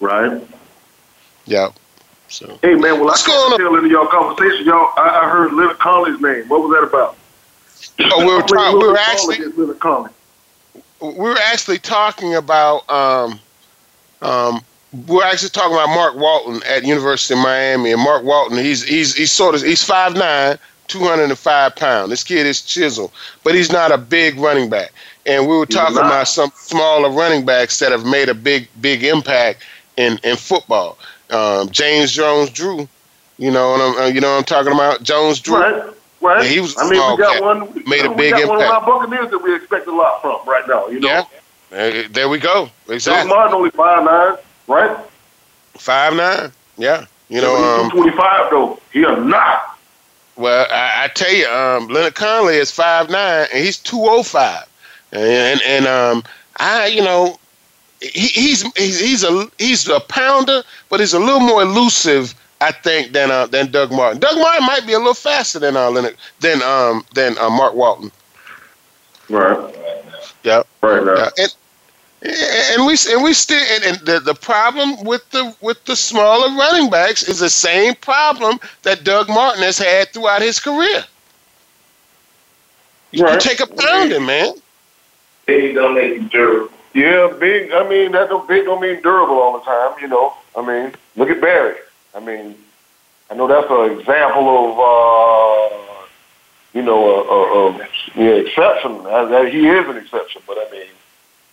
[0.00, 0.42] Right.
[1.46, 1.70] Yeah.
[2.28, 2.58] So.
[2.62, 4.92] Hey man, well What's I can't tell into y'all conversation, y'all.
[4.96, 6.48] I, I heard Leonard Conley's name.
[6.48, 7.16] What was that about?
[8.12, 8.78] Oh, we were talking.
[8.78, 9.38] we were actually.
[11.00, 13.38] We were actually talking about um,
[14.22, 14.60] um,
[15.06, 19.14] we're actually talking about Mark Walton at University of Miami, and Mark Walton, he's he's
[19.14, 22.10] he's sort of he's five nine, two hundred and five pounds.
[22.10, 23.12] This kid is chiseled,
[23.44, 24.92] but he's not a big running back.
[25.26, 29.04] And we were talking about some smaller running backs that have made a big big
[29.04, 29.62] impact
[29.96, 30.98] in in football.
[31.30, 32.88] Um, James Jones Drew,
[33.38, 35.02] you know, and I'm, uh, you know what I'm talking about.
[35.02, 35.56] Jones Drew.
[35.56, 35.92] Right.
[36.22, 36.44] Right.
[36.44, 37.84] Yeah, he was I mean, we got one.
[37.86, 38.48] Made a big we got impact.
[38.48, 40.88] One of our Buccaneers that we expect a lot from right now.
[40.88, 41.08] You know.
[41.08, 42.08] Yeah.
[42.08, 42.70] There we go.
[42.88, 43.28] Exactly.
[43.28, 44.36] Martin only five nine
[44.66, 44.96] right?
[45.74, 46.52] Five nine.
[46.76, 47.06] Yeah.
[47.28, 48.78] You know, um, twenty five though.
[48.92, 49.78] He a not.
[50.36, 54.22] Well, I, I, tell you, um, Leonard Conley is five nine, and he's two oh
[54.22, 54.64] five,
[55.12, 56.22] and and um,
[56.58, 57.38] I, you know,
[58.00, 62.72] he, he's he's he's a he's a pounder, but he's a little more elusive, I
[62.72, 64.20] think, than uh, than Doug Martin.
[64.20, 67.74] Doug Martin might be a little faster than uh, Leonard than um than uh, Mark
[67.74, 68.12] Walton.
[69.28, 69.74] Right.
[70.44, 70.62] Yeah.
[70.82, 71.16] Right now.
[71.16, 71.28] Yeah.
[71.38, 71.54] And,
[72.22, 76.48] and we and we still and, and, the, the problem with the with the smaller
[76.56, 81.04] running backs is the same problem that Doug Martin has had throughout his career.
[83.12, 83.40] You, right.
[83.40, 84.54] take a pounding, man.
[85.46, 86.72] Big don't make durable.
[86.94, 87.72] Yeah, big.
[87.72, 89.94] I mean, that don't big don't mean durable all the time.
[90.00, 91.76] You know, I mean, look at Barry.
[92.14, 92.56] I mean,
[93.30, 96.06] I know that's an example of uh,
[96.72, 98.94] you know a, a, a yeah, exception.
[99.52, 100.86] He is an exception, but I mean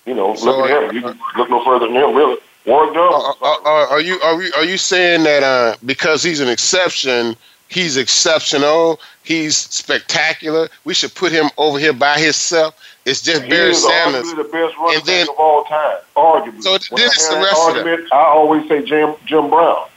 [0.05, 0.95] you know, so, look at him.
[0.95, 2.37] You can look no further than him, really.
[2.65, 3.35] Warren Jones.
[3.41, 7.35] Uh, uh, are you are you are you saying that uh, because he's an exception,
[7.67, 10.69] he's exceptional, he's spectacular?
[10.85, 12.75] We should put him over here by himself
[13.05, 14.33] It's just Barry Sanders.
[14.33, 16.63] the best running and then, of all time, arguably.
[16.63, 18.09] So then it's the rest argument, of them.
[18.13, 19.87] I always say Jim Jim Brown.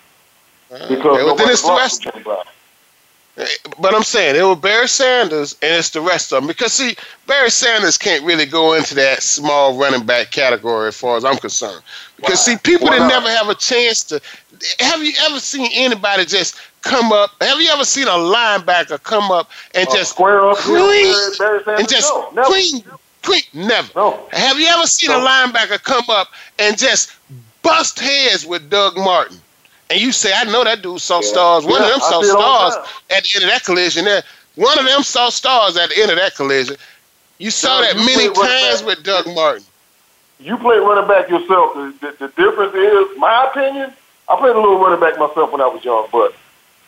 [0.73, 2.03] Uh, because well, then it's the rest.
[2.03, 2.45] Jim Brown.
[3.79, 6.97] But I'm saying it was Barry Sanders and it's the rest of them because see
[7.27, 11.37] Barry Sanders can't really go into that small running back category as far as I'm
[11.37, 11.83] concerned.
[12.17, 14.23] Because see people that never have a chance to
[14.81, 19.31] have you ever seen anybody just come up have you ever seen a linebacker come
[19.31, 21.15] up and uh, just square up clean
[21.67, 22.83] and just no, clean
[23.21, 23.91] clean never.
[23.95, 24.27] No.
[24.33, 25.23] have you ever seen no.
[25.23, 26.29] a linebacker come up
[26.59, 27.13] and just
[27.61, 29.37] bust heads with Doug Martin
[29.91, 31.29] and you say, I know that dude saw yeah.
[31.29, 31.65] stars.
[31.65, 32.75] One yeah, of them saw stars
[33.11, 34.05] at the end of that collision.
[34.05, 34.23] There,
[34.57, 36.77] one of them saw stars at the end of that collision.
[37.39, 39.65] You saw that many times with Doug Martin.
[40.41, 41.75] You played running back yourself.
[41.75, 43.93] The, the, the, difference is, my opinion,
[44.29, 46.33] I played a little running back myself when I was young, but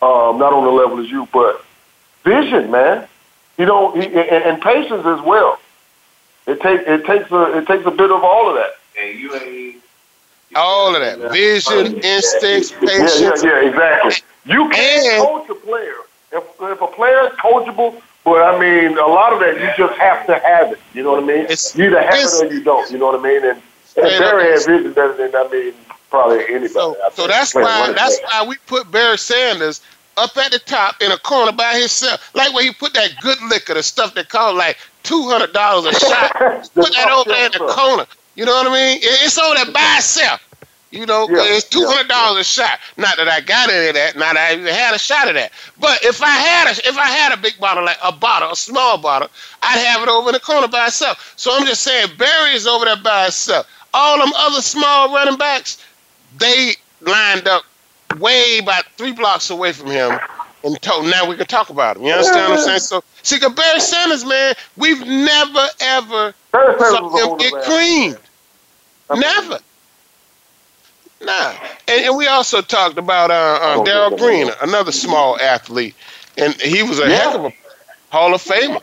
[0.05, 1.27] um, not on the level as you.
[1.31, 1.63] But
[2.23, 3.07] vision, man.
[3.57, 5.59] You know, he, and, and patience as well.
[6.47, 8.71] It takes it takes a it takes a bit of all of that.
[8.99, 9.78] And you ain't
[10.55, 11.31] all of that.
[11.31, 13.21] Vision, instincts, patience.
[13.21, 14.23] Yeah, yeah, yeah exactly.
[14.45, 15.95] You can't and, coach a player.
[16.31, 19.99] If, if a player is coachable, but I mean, a lot of that you just
[19.99, 20.79] have to have it.
[20.93, 21.45] You know what I mean?
[21.49, 22.91] It's, you either have it or you don't.
[22.91, 23.43] You know what I mean?
[23.43, 23.61] And,
[23.97, 25.73] and Barry has vision better than I mean
[26.09, 26.69] probably anybody.
[26.69, 29.81] So, so that's why that's why we put Barry Sanders
[30.17, 32.33] up at the top in a corner by himself.
[32.35, 35.95] Like where he put that good liquor, the stuff that cost like two hundred dollars
[35.95, 36.33] a shot.
[36.73, 38.05] put that over there in the corner.
[38.39, 38.99] You know what I mean?
[39.03, 40.39] It's on there by itself.
[40.91, 42.79] You know, yeah, it's two hundred dollars yeah, a shot.
[42.95, 44.15] Not that I got any of that.
[44.15, 45.51] Not that I even had a shot of that.
[45.77, 48.55] But if I had a if I had a big bottle like a bottle, a
[48.55, 49.27] small bottle,
[49.61, 51.33] I'd have it over in the corner by itself.
[51.35, 53.67] So I'm just saying Barry is over there by itself.
[53.93, 55.85] All them other small running backs,
[56.37, 57.65] they lined up
[58.19, 60.17] way about three blocks away from him.
[60.63, 62.03] And told, now we can talk about him.
[62.03, 62.79] You understand what I'm saying?
[62.79, 68.17] So, see, Barry Sanders, man, we've never ever saw him get creamed.
[69.15, 69.59] Never.
[71.21, 71.53] Nah.
[71.87, 75.95] And, and we also talked about uh, uh, Darrell Green, another small athlete.
[76.37, 77.15] And he was a yeah.
[77.15, 77.53] heck of a
[78.09, 78.81] Hall of Famer.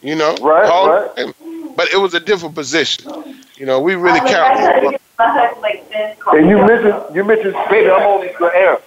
[0.00, 0.34] You know?
[0.36, 1.34] Right, Hall right.
[1.76, 3.12] But it was a different position.
[3.56, 4.98] You know, we really count.
[5.18, 8.80] And you mentioned, you mentioned, baby, I'm on the air.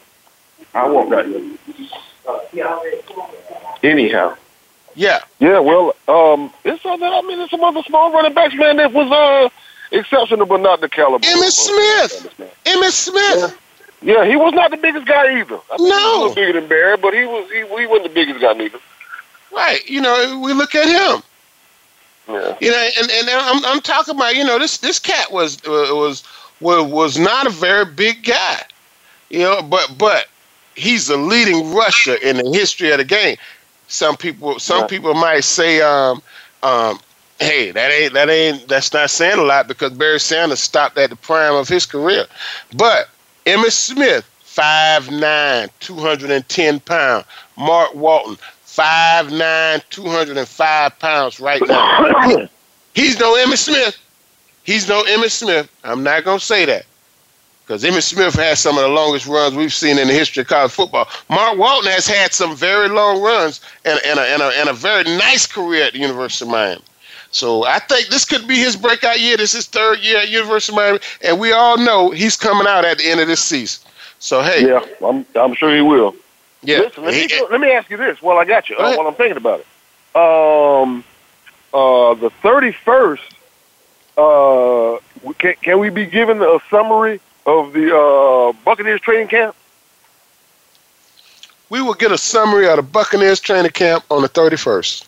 [0.74, 1.58] I won't got you.
[3.84, 4.36] Anyhow.
[4.96, 5.24] Yeah.
[5.40, 8.92] Yeah, well, um, it's other, I mean, it's some other small running backs, man, that
[8.92, 9.50] was, uh,
[9.92, 11.26] exceptional, but not the caliber.
[11.26, 12.34] Emmitt Smith.
[12.66, 13.58] Emmitt Smith.
[14.02, 14.24] Yeah.
[14.24, 14.30] yeah.
[14.30, 15.60] he was not the biggest guy either.
[15.80, 18.54] No, he was bigger than Barry, but he was he, he wasn't the biggest guy
[18.54, 18.80] neither.
[19.52, 19.88] Right.
[19.88, 21.24] You know, we look at him.
[22.28, 22.58] Yeah.
[22.60, 25.96] You know, and and I'm I'm talking about you know this this cat was uh,
[25.96, 26.24] was
[26.60, 28.64] was was not a very big guy.
[29.30, 30.28] You know, but but
[30.76, 33.38] he's the leading rusher in the history of the game.
[33.88, 34.88] Some people some yeah.
[34.88, 36.22] people might say um
[36.64, 37.00] um
[37.40, 41.10] hey, that ain't that ain't that's not saying a lot because Barry Sanders stopped at
[41.10, 42.26] the prime of his career.
[42.76, 43.10] But
[43.46, 47.26] Emmitt Smith, 5'9", 210 pounds.
[47.58, 52.50] Mark Walton, 5'9", 205 pounds right now.
[52.94, 53.98] He's no Emmitt Smith.
[54.64, 55.70] He's no Emmitt Smith.
[55.84, 56.86] I'm not gonna say that.
[57.68, 60.48] Because Emmitt Smith has some of the longest runs we've seen in the history of
[60.48, 61.06] college football.
[61.30, 64.74] Mark Walton has had some very long runs and, and, a, and, a, and a
[64.74, 66.82] very nice career at the University of Miami.
[67.32, 69.38] So I think this could be his breakout year.
[69.38, 72.68] This is his third year at University of Miami, and we all know he's coming
[72.68, 73.88] out at the end of this season.
[74.20, 76.16] So hey, yeah, I'm I'm sure he will.
[76.64, 76.80] Yeah.
[76.80, 78.22] Listen, let, me, let me ask you this.
[78.22, 78.78] Well, I got you.
[78.78, 79.66] Uh, while I'm thinking about it,
[80.16, 81.04] um,
[81.74, 83.20] uh, the 31st.
[84.18, 85.00] Uh,
[85.38, 89.56] can can we be given a summary of the uh, Buccaneers training camp?
[91.70, 95.07] We will get a summary of the Buccaneers training camp on the 31st.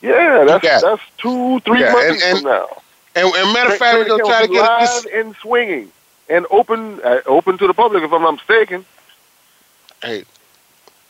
[0.00, 2.82] Yeah, that's that's two, three yeah, months and, and, from now.
[3.14, 5.92] And, and matter of fact, we're gonna try to get live this and swinging
[6.28, 8.84] and open uh, open to the public if I'm not mistaken.
[10.02, 10.24] Hey.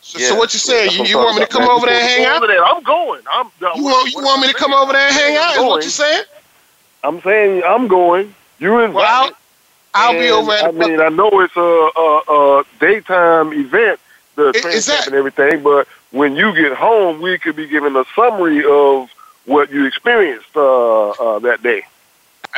[0.01, 0.93] So, yeah, so what you saying?
[0.93, 2.47] You, you want me to come over there and hang out?
[2.47, 2.64] There.
[2.64, 3.22] I'm going.
[3.30, 3.51] I'm.
[3.76, 5.57] You want you want me to come over there and hang out?
[5.57, 6.24] Is what you saying?
[7.05, 8.34] I'm saying I'm going.
[8.59, 8.95] You invite.
[8.95, 9.34] Well,
[9.95, 10.64] I'll, I'll be over at.
[10.64, 14.01] I mean, I know it's a, a, a daytime event,
[14.36, 18.04] the training camp and everything, but when you get home, we could be given a
[18.14, 19.11] summary of
[19.44, 21.82] what you experienced uh, uh, that day.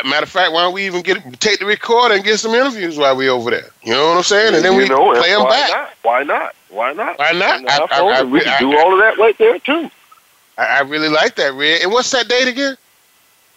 [0.04, 2.96] Matter of fact, why don't we even get take the recorder and get some interviews
[2.96, 3.68] while we're over there?
[3.82, 4.54] You know what I'm saying?
[4.54, 5.70] And then you we know, play them back.
[5.70, 5.90] Not?
[6.02, 6.54] Why not?
[6.70, 7.18] Why not?
[7.18, 7.68] Why not?
[7.68, 9.90] I, I, I, we can do all of that right there too.
[10.56, 11.82] I, really like that, Red.
[11.82, 12.76] And what's that date again?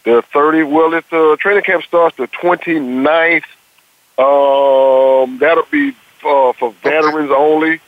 [0.06, 0.64] The 30.
[0.64, 3.44] Well, if the training camp starts the 29th,
[4.18, 5.90] um, that'll be
[6.26, 7.42] uh, for veterans okay.
[7.42, 7.80] only.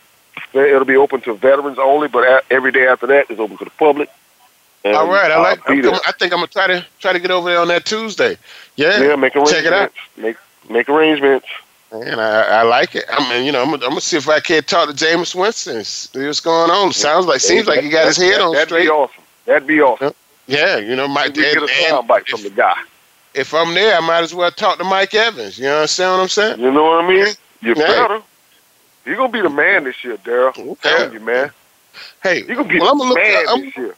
[0.56, 3.72] It'll be open to veterans only, but every day after that is open to the
[3.72, 4.10] public.
[4.86, 5.60] And, All right, I like.
[5.62, 7.86] Uh, coming, I think I'm gonna try to try to get over there on that
[7.86, 8.38] Tuesday.
[8.76, 9.52] Yeah, yeah, make arrangements.
[9.52, 9.92] Check it out.
[10.16, 10.38] Make
[10.70, 11.48] make arrangements.
[11.92, 13.06] And I, I like it.
[13.10, 15.84] I mean, you know, I'm, I'm gonna see if I can't talk to Jameis Winston.
[15.84, 16.94] See what's going on.
[16.94, 18.88] Sounds like, seems like he got his head on that'd straight.
[18.88, 19.24] That'd be awesome.
[19.46, 20.14] That'd be awesome.
[20.48, 21.34] Yeah, you know, Mike.
[21.34, 22.76] get a soundbite from the guy.
[23.34, 25.58] If I'm there, I might as well talk to Mike Evans.
[25.58, 26.60] You understand what I'm saying?
[26.60, 27.28] You know what I mean?
[27.62, 27.86] You yeah.
[27.86, 28.22] better.
[29.06, 30.58] You're gonna be the man this year, Darryl.
[30.58, 31.52] I'm telling you, man.
[32.24, 33.96] Hey, you're gonna be well, the I'm man look, this year.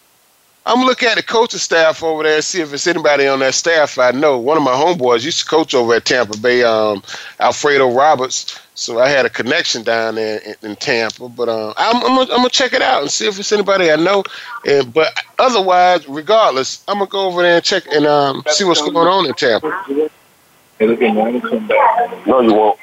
[0.66, 3.40] I'm gonna look at the coaching staff over there and see if it's anybody on
[3.40, 4.38] that staff I know.
[4.38, 7.02] One of my homeboys used to coach over at Tampa Bay, um,
[7.40, 8.60] Alfredo Roberts.
[8.76, 11.30] So I had a connection down there in, in Tampa.
[11.30, 13.96] But I'm, I'm, gonna, I'm, gonna, check it out and see if it's anybody I
[13.96, 14.24] know.
[14.68, 18.82] And but otherwise, regardless, I'm gonna go over there and check and um, see what's
[18.82, 19.70] going on in Tampa.
[22.28, 22.80] No, you won't.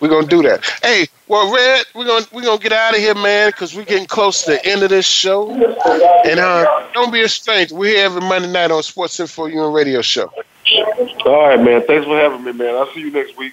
[0.00, 0.64] We're gonna do that.
[0.82, 4.06] Hey, well, Red, we're gonna we're gonna get out of here, man, because we're getting
[4.06, 5.50] close to the end of this show.
[6.24, 7.74] And uh, don't be a stranger.
[7.74, 10.32] We're here every Monday night on Sports Info UN Radio Show.
[11.26, 11.86] All right, man.
[11.86, 12.74] Thanks for having me, man.
[12.74, 13.52] I'll see you next week.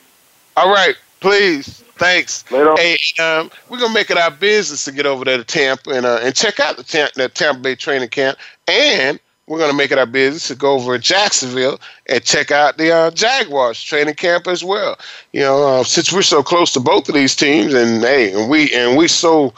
[0.55, 1.83] All right, please.
[1.97, 2.49] Thanks.
[2.51, 2.73] Later.
[2.77, 6.05] Hey, um, we're gonna make it our business to get over there to Tampa and
[6.05, 8.37] uh, and check out the, Tampa, the Tampa Bay training camp
[8.67, 12.51] and we're going to make it our business to go over to Jacksonville and check
[12.51, 14.97] out the uh, Jaguars training camp as well.
[15.31, 18.49] You know, uh, since we're so close to both of these teams, and hey, and
[18.49, 19.53] we and we so,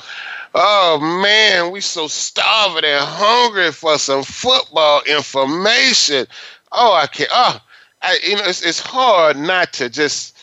[0.53, 6.27] oh man, we so starving and hungry for some football information.
[6.71, 7.29] Oh, I can't.
[7.33, 7.59] Oh,
[8.03, 10.37] I, you know, it's it's hard not to just,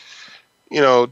[0.69, 1.09] you know,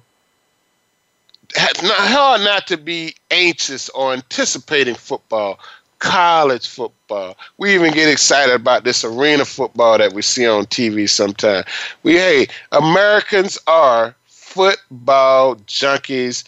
[1.57, 5.57] not hard not to be anxious or anticipating football
[5.99, 7.37] college football.
[7.57, 11.65] We even get excited about this arena football that we see on TV sometimes.
[12.03, 16.43] We hey, Americans are football junkies.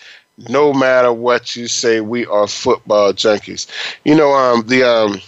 [0.50, 3.68] No matter what you say, we are football junkies.
[4.06, 5.22] You know, um, the um,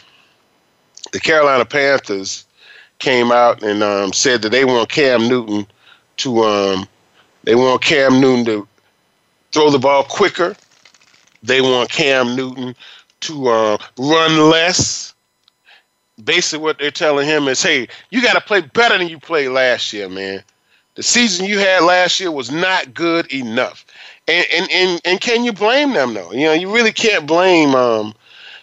[1.11, 2.45] the Carolina Panthers
[2.99, 5.65] came out and um, said that they want Cam Newton
[6.17, 6.87] to um,
[7.43, 8.67] they want Cam Newton to
[9.51, 10.55] throw the ball quicker.
[11.41, 12.75] They want Cam Newton
[13.21, 15.13] to uh, run less.
[16.23, 19.49] Basically, what they're telling him is, hey, you got to play better than you played
[19.49, 20.43] last year, man.
[20.95, 23.85] The season you had last year was not good enough.
[24.27, 26.31] And and and, and can you blame them though?
[26.33, 28.13] You know, you really can't blame um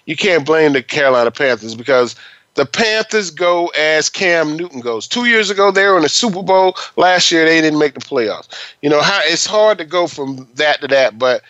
[0.04, 2.14] you can't blame the Carolina Panthers because
[2.54, 5.06] the Panthers go as Cam Newton goes.
[5.08, 6.76] Two years ago, they were in the Super Bowl.
[6.96, 8.48] Last year, they didn't make the playoffs.
[8.82, 11.42] You know how it's hard to go from that to that, but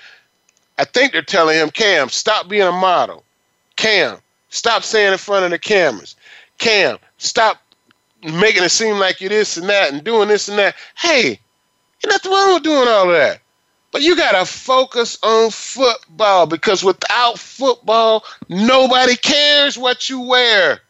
[0.79, 3.25] I think they're telling him, Cam, stop being a model.
[3.77, 4.19] Cam,
[4.51, 6.17] stop saying in front of the cameras.
[6.59, 7.61] Cam, stop
[8.23, 10.75] making it seem like you're this and that and doing this and that.
[10.97, 11.41] Hey, ain't
[12.07, 13.41] nothing wrong with doing all of that.
[13.93, 20.81] But you got to focus on football because without football, nobody cares what you wear.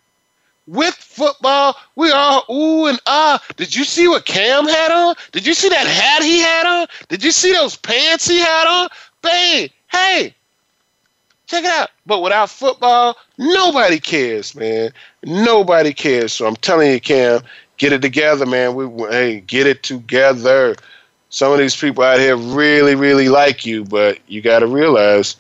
[0.67, 3.41] With football, we all ooh and ah.
[3.57, 5.15] Did you see what Cam had on?
[5.31, 6.87] Did you see that hat he had on?
[7.09, 8.89] Did you see those pants he had on?
[9.23, 9.71] Bang!
[9.97, 10.35] Hey,
[11.47, 11.91] check it out.
[12.05, 14.91] But without football, nobody cares, man.
[15.25, 16.33] Nobody cares.
[16.33, 17.41] So I'm telling you, Cam,
[17.79, 18.75] get it together, man.
[18.75, 20.77] We hey, get it together.
[21.31, 25.37] Some of these people out here really, really like you, but you got to realize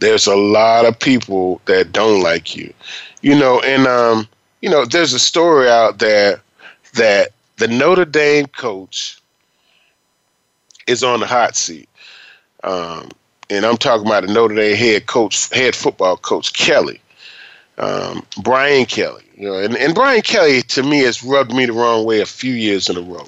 [0.00, 2.72] there's a lot of people that don't like you.
[3.20, 4.28] You know, and um,
[4.62, 6.40] you know, there's a story out there
[6.94, 9.20] that the Notre Dame coach
[10.86, 11.87] is on the hot seat.
[12.64, 13.10] Um,
[13.50, 17.00] and I'm talking about the Notre Dame head coach, head football coach Kelly,
[17.78, 19.24] um, Brian Kelly.
[19.36, 22.26] You know, and, and Brian Kelly to me has rubbed me the wrong way a
[22.26, 23.26] few years in a row.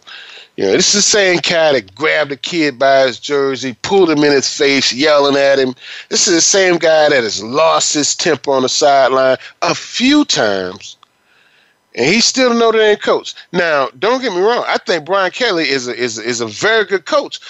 [0.57, 4.11] You know, this is the same guy that grabbed a kid by his jersey, pulled
[4.11, 5.75] him in his face, yelling at him.
[6.11, 10.25] This is the same guy that has lost his temper on the sideline a few
[10.27, 10.99] times,
[11.95, 13.35] and he's still Notre Dame coach.
[13.53, 14.65] Now, don't get me wrong.
[14.67, 17.41] I think Brian Kelly is a, is is a very good coach,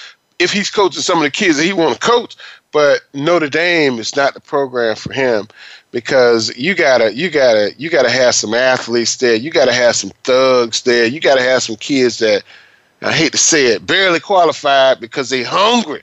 [0.40, 2.34] if he's coaching some of the kids that he want to coach,
[2.72, 5.46] but Notre Dame is not the program for him
[5.90, 9.34] because you gotta you gotta you gotta have some athletes there.
[9.34, 11.06] You gotta have some thugs there.
[11.06, 12.42] You gotta have some kids that
[13.02, 16.02] I hate to say it, barely qualified because they hungry.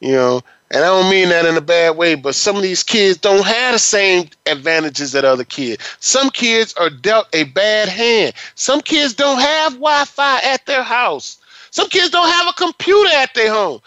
[0.00, 2.82] You know, and I don't mean that in a bad way, but some of these
[2.82, 5.82] kids don't have the same advantages that other kids.
[6.00, 8.34] Some kids are dealt a bad hand.
[8.54, 11.38] Some kids don't have Wi-Fi at their house.
[11.76, 13.82] Some kids don't have a computer at their home.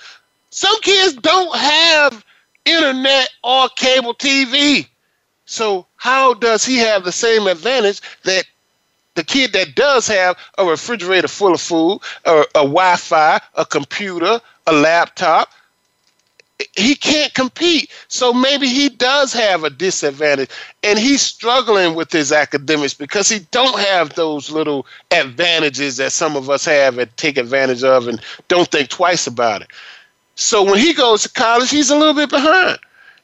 [0.51, 2.23] Some kids don't have
[2.63, 4.87] internet or cable TV.
[5.45, 8.45] So how does he have the same advantage that
[9.15, 14.39] the kid that does have a refrigerator full of food, or a Wi-Fi, a computer,
[14.67, 15.49] a laptop,
[16.75, 17.89] he can't compete.
[18.07, 20.49] So maybe he does have a disadvantage,
[20.83, 26.35] and he's struggling with his academics because he don't have those little advantages that some
[26.35, 29.69] of us have and take advantage of and don't think twice about it.
[30.35, 32.79] So when he goes to college, he's a little bit behind.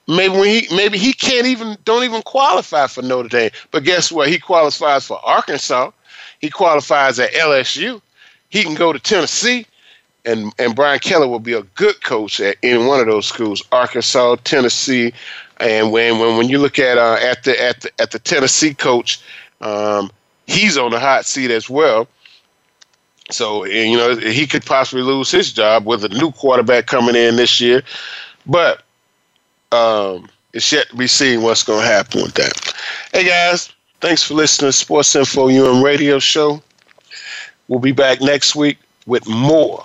[0.08, 3.52] Maybe when he maybe he can't even don't even qualify for Notre Dame.
[3.72, 4.30] But guess what?
[4.30, 5.92] He qualifies for Arkansas.
[6.42, 8.02] He qualifies at LSU.
[8.50, 9.66] He can go to Tennessee
[10.26, 13.64] and and Brian Kelly will be a good coach at any one of those schools,
[13.72, 15.14] Arkansas, Tennessee,
[15.60, 18.74] and when when when you look at uh, at the at the at the Tennessee
[18.74, 19.22] coach,
[19.62, 20.12] um,
[20.48, 22.08] he's on the hot seat as well.
[23.32, 27.38] So you know he could possibly lose his job with a new quarterback coming in
[27.38, 27.84] this year,
[28.46, 28.84] but
[29.72, 32.74] um, it's yet to be seen what's going to happen with that.
[33.14, 33.72] Hey guys,
[34.02, 36.62] thanks for listening to Sports Info UM Radio Show.
[37.68, 39.85] We'll be back next week with more